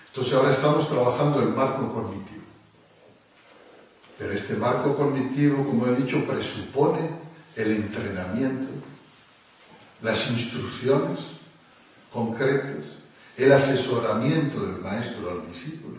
[0.08, 2.43] Entonces ahora estamos trabajando el marco cognitivo.
[4.18, 7.10] Pero este marco cognitivo, como he dicho, presupone
[7.56, 8.72] el entrenamiento,
[10.02, 11.20] las instrucciones
[12.12, 13.04] concretas
[13.38, 15.98] el asesoramiento del maestro al discípulo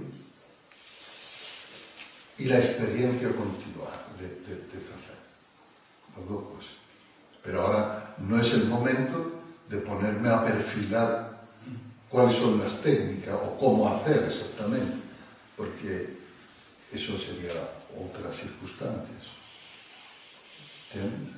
[2.39, 4.65] y la experiencia continua de, de,
[6.17, 6.73] Las dos cosas.
[7.43, 9.33] Pero ahora no es el momento
[9.69, 11.43] de ponerme a perfilar
[12.09, 14.95] cuáles son las técnicas o cómo hacer exactamente,
[15.57, 16.17] porque
[16.93, 17.53] eso sería
[17.99, 19.25] otras circunstancias.
[20.93, 21.35] ¿Entiendes?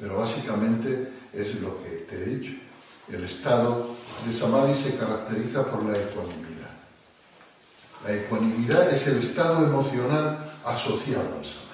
[0.00, 2.52] Pero básicamente es lo que te he dicho.
[3.10, 3.94] El estado
[4.24, 6.70] de Samadhi se caracteriza por la ecuanimidad.
[8.04, 11.64] La ecuanimidad es el estado emocional asociado al Samadhi.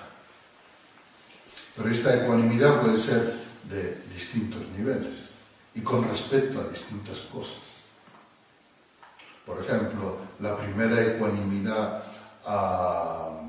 [1.76, 3.38] Pero esta ecuanimidad puede ser
[3.68, 5.30] de distintos niveles
[5.74, 7.84] y con respecto a distintas cosas.
[9.46, 12.04] Por ejemplo, la primera ecuanimidad
[12.44, 13.39] a,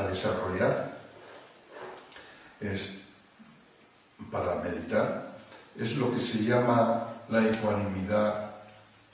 [0.00, 0.92] a desarrollar
[2.60, 2.90] es
[4.30, 5.36] para meditar
[5.76, 8.50] es lo que se llama la ecuanimidad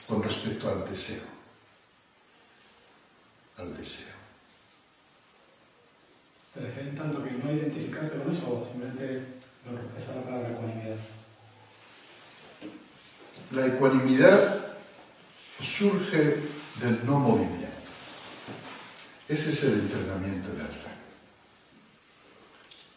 [0.07, 1.23] con respecto al deseo.
[3.57, 4.17] Al deseo.
[6.53, 9.25] ¿Te refieres tanto que no identificarte con eso o simplemente
[9.65, 10.97] lo que expresa la palabra ecuanimidad?
[13.51, 14.65] La ecuanimidad
[15.61, 16.41] surge
[16.81, 17.66] del no movimiento.
[19.27, 20.89] Ese es el entrenamiento del alza.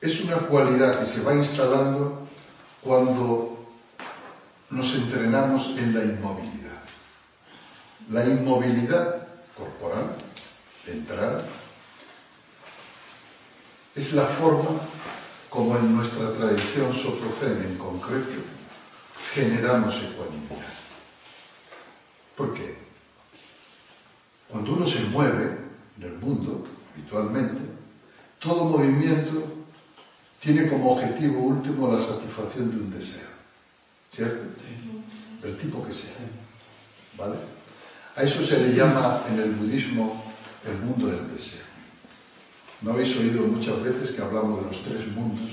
[0.00, 2.28] Es una cualidad que se va instalando
[2.80, 3.66] cuando
[4.70, 6.80] nos entrenamos en la inmovilidad.
[8.10, 9.26] La inmovilidad
[9.56, 10.16] corporal,
[10.86, 11.44] de entrada,
[13.94, 14.80] es la forma
[15.50, 18.40] como en nuestra tradición soprocen en concreto
[19.34, 20.72] generamos ecuanimidad.
[22.36, 22.76] ¿Por qué?
[24.48, 25.69] Cuando uno se mueve
[26.00, 27.60] en el mundo, habitualmente,
[28.38, 29.44] todo movimiento
[30.40, 33.28] tiene como objetivo último la satisfacción de un deseo.
[34.10, 34.42] ¿Cierto?
[35.42, 36.14] Del tipo que sea.
[37.18, 37.36] ¿Vale?
[38.16, 40.24] A eso se le llama en el budismo
[40.66, 41.60] el mundo del deseo.
[42.80, 45.50] ¿No habéis oído muchas veces que hablamos de los tres mundos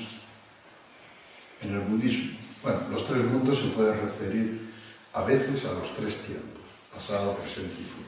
[1.61, 2.38] en el budismo?
[2.64, 4.72] Bueno, los tres mundos se pueden referir
[5.14, 6.64] a veces a los tres tiempos,
[6.94, 8.07] pasado, presente y futuro.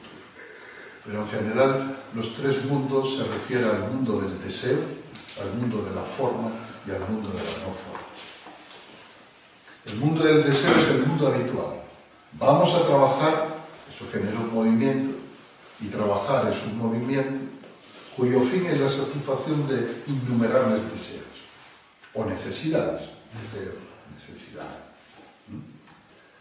[1.04, 4.78] Pero en general los tres mundos se refieren al mundo del deseo,
[5.40, 6.50] al mundo de la forma
[6.86, 8.00] y al mundo de la no forma.
[9.86, 11.82] El mundo del deseo es el mundo habitual.
[12.32, 13.46] Vamos a trabajar,
[13.92, 15.18] eso genera un movimiento,
[15.80, 17.50] y trabajar es un movimiento
[18.16, 21.24] cuyo fin es la satisfacción de innumerables deseos
[22.12, 23.08] o necesidades.
[23.40, 23.76] Deseos,
[24.14, 24.90] necesidades.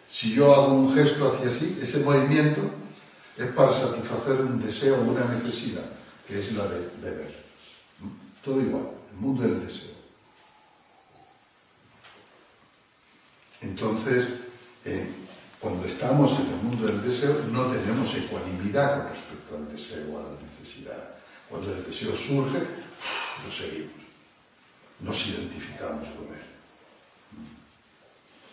[0.07, 2.61] Si yo hago un gesto hacia así, ese movimiento
[3.39, 5.85] es para satisfacer un deseo o una necesidad,
[6.27, 7.33] que es la de beber.
[8.43, 9.95] Todo igual, el mundo del deseo.
[13.61, 14.29] Entonces,
[14.83, 15.09] eh,
[15.59, 20.19] cuando estamos en el mundo del deseo, no tenemos ecuanimidad con respecto al deseo o
[20.19, 21.15] a la necesidad.
[21.49, 23.93] Cuando el deseo surge, lo seguimos.
[24.99, 26.45] Nos identificamos con él.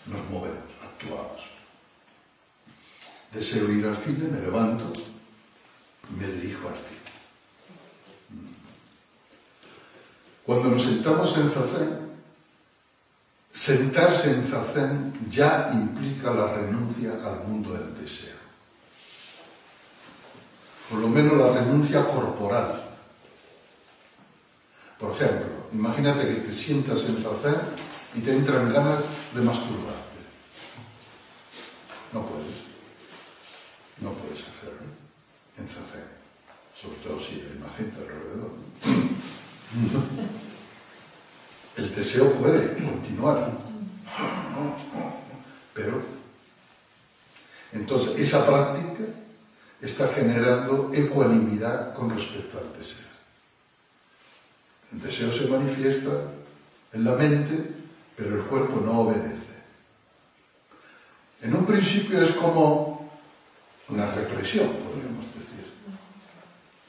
[0.06, 1.55] Nos movemos, actuamos.
[3.36, 4.90] Deseo ir al cine, me levanto
[6.08, 6.96] y me dirijo al cine.
[10.46, 11.98] Cuando nos sentamos en zazen,
[13.50, 18.36] sentarse en zazen ya implica la renuncia al mundo del deseo.
[20.88, 22.84] Por lo menos la renuncia corporal.
[24.98, 27.60] Por ejemplo, imagínate que te sientas en zazen
[28.14, 29.00] y te entran ganas
[29.34, 30.20] de masturbarte.
[32.14, 32.55] No puedes.
[33.98, 34.86] No puedes hacerlo
[35.58, 36.04] en zazen.
[36.74, 38.50] Sobre todo si hay más gente alrededor.
[41.76, 43.56] El deseo puede continuar.
[45.74, 46.00] Pero,
[47.72, 49.04] entonces, esa práctica
[49.80, 53.06] está generando ecuanimidad con respecto al deseo.
[54.92, 56.10] El deseo se manifiesta
[56.92, 57.70] en la mente,
[58.16, 59.56] pero el cuerpo no obedece.
[61.42, 62.95] En un principio es como
[63.88, 65.64] una represión, podríamos decir,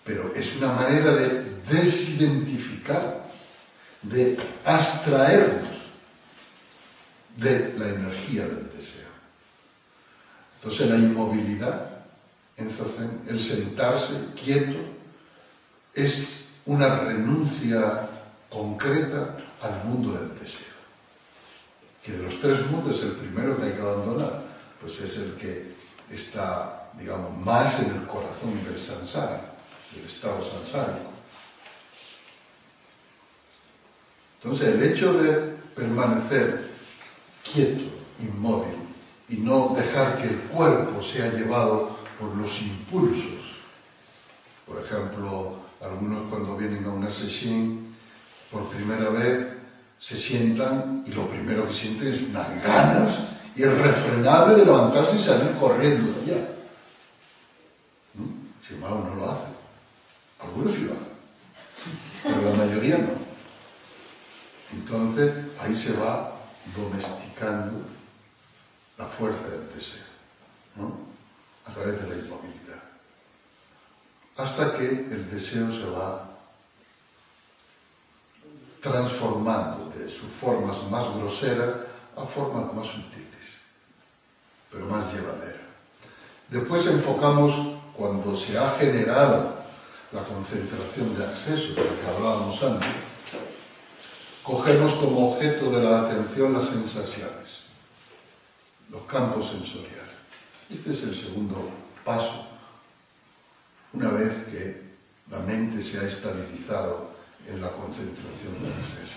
[0.03, 3.23] pero es una manera de desidentificar,
[4.01, 5.67] de abstraernos
[7.37, 9.07] de la energía del deseo.
[10.55, 11.97] Entonces la inmovilidad
[12.57, 14.13] en Zazen, el sentarse
[14.43, 14.77] quieto,
[15.93, 18.09] es una renuncia
[18.49, 20.65] concreta al mundo del deseo.
[22.03, 24.43] Que de los tres mundos el primero que hay que abandonar,
[24.81, 25.73] pues es el que
[26.11, 29.53] está, digamos, más en el corazón del sansara,
[29.93, 31.11] del estado sansárico.
[34.41, 36.69] Entonces el hecho de permanecer
[37.43, 37.83] quieto,
[38.19, 38.75] inmóvil,
[39.29, 43.57] y no dejar que el cuerpo sea llevado por los impulsos.
[44.65, 47.95] Por ejemplo, algunos cuando vienen a una sesión
[48.51, 49.47] por primera vez
[49.99, 53.19] se sientan y lo primero que sienten es unas ganas
[53.55, 56.56] irrefrenable de levantarse y salir corriendo de allá.
[58.67, 59.55] Sin embargo, no lo hacen.
[60.39, 61.13] Algunos sí lo hacen,
[62.23, 63.13] pero la mayoría no.
[64.73, 66.35] Entonces, ahí se va
[66.75, 67.81] domesticando
[68.97, 70.03] la fuerza del deseo,
[70.75, 71.07] ¿no?
[71.65, 72.83] a través de la inmovilidad,
[74.37, 76.29] hasta que el deseo se va
[78.81, 81.75] transformando de sus formas más groseras
[82.15, 83.57] a formas más sutiles,
[84.71, 85.61] pero más llevaderas.
[86.49, 89.57] Después enfocamos cuando se ha generado
[90.11, 92.89] la concentración de acceso de la que hablábamos antes,
[94.43, 97.65] cogemos como objeto de la atención las sensaciones.
[98.89, 100.15] los campos sensoriales.
[100.69, 101.69] Este es el segundo
[102.05, 102.47] paso.
[103.91, 104.81] Una vez que
[105.29, 107.09] la mente se ha estabilizado
[107.49, 109.07] en la concentración del ser.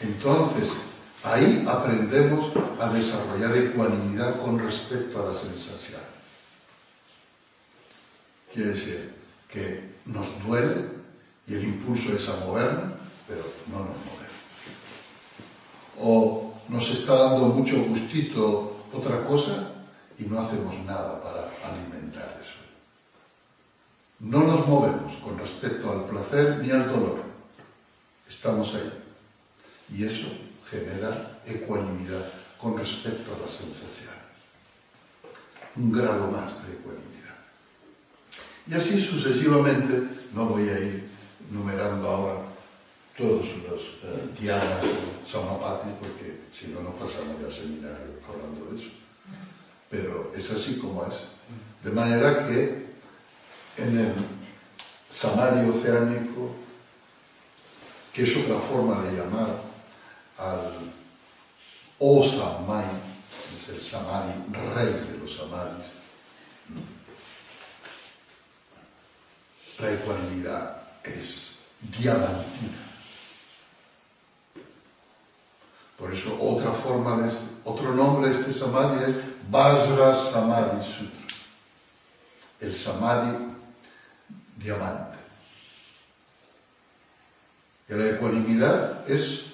[0.00, 0.72] Entonces,
[1.22, 2.50] ahí aprendemos
[2.80, 5.91] a desarrollar ecuanimidad con respecto a las sensaciones.
[8.52, 9.14] Quiere decir
[9.48, 10.90] que nos duele
[11.46, 12.92] y el impulso es a movernos,
[13.26, 14.22] pero no nos movemos.
[15.98, 19.72] O nos está dando mucho gustito otra cosa
[20.18, 22.60] y no hacemos nada para alimentar eso.
[24.20, 27.22] No nos movemos con respecto al placer ni al dolor.
[28.28, 28.92] Estamos ahí.
[29.94, 30.28] Y eso
[30.70, 34.12] genera ecuanimidad con respecto a las sensaciones.
[35.76, 37.11] Un grado más de ecuanimidad.
[38.66, 40.02] Y así sucesivamente,
[40.34, 41.08] no voy a ir
[41.50, 42.34] numerando ahora
[43.16, 48.80] todos los eh, dianas o samapati, porque si no, no pasamos ya seminario hablando de
[48.80, 48.90] eso.
[49.90, 51.24] Pero es así como es.
[51.84, 52.86] De manera que
[53.76, 54.14] en el
[55.10, 56.54] samadhi oceánico,
[58.12, 59.48] que es otra forma de llamar
[60.38, 60.72] al
[61.98, 62.84] Osamai,
[63.54, 64.32] es el samadhi,
[64.74, 65.91] rey de los samadhis,
[69.82, 72.78] la ecuanimidad es diamantina.
[75.98, 79.16] Por eso otra forma de este, otro nombre de este samadhi es
[79.50, 81.20] Vajra Samadhi Sutra.
[82.60, 83.36] El samadhi
[84.56, 85.18] diamante.
[87.88, 89.46] Que la ecuanimidad es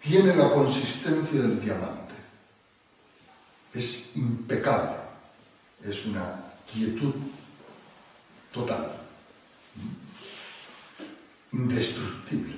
[0.00, 2.14] tiene la consistencia del diamante.
[3.72, 4.96] Es impecable.
[5.84, 7.14] Es una quietud
[8.52, 8.92] total,
[11.52, 12.56] indestructible,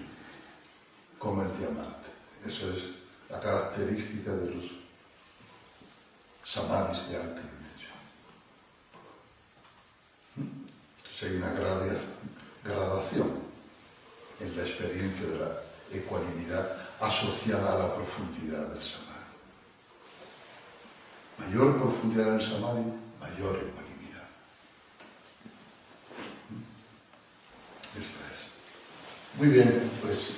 [1.18, 2.10] como el diamante.
[2.44, 2.90] Eso es
[3.30, 4.64] la característica de los
[6.44, 7.98] samadhis de dimensión.
[10.36, 11.52] Entonces hay una
[12.64, 13.30] gradación
[14.40, 15.60] en la experiencia de la
[15.92, 19.14] ecuanimidad asociada a la profundidad del samadhi.
[21.38, 22.84] Mayor profundidad del samadhi,
[23.20, 23.83] mayor ecuanimidad.
[29.38, 30.30] Muy bien, pues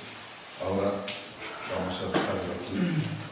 [0.63, 0.91] ahora
[1.69, 3.26] vamos a dejarlo aquí.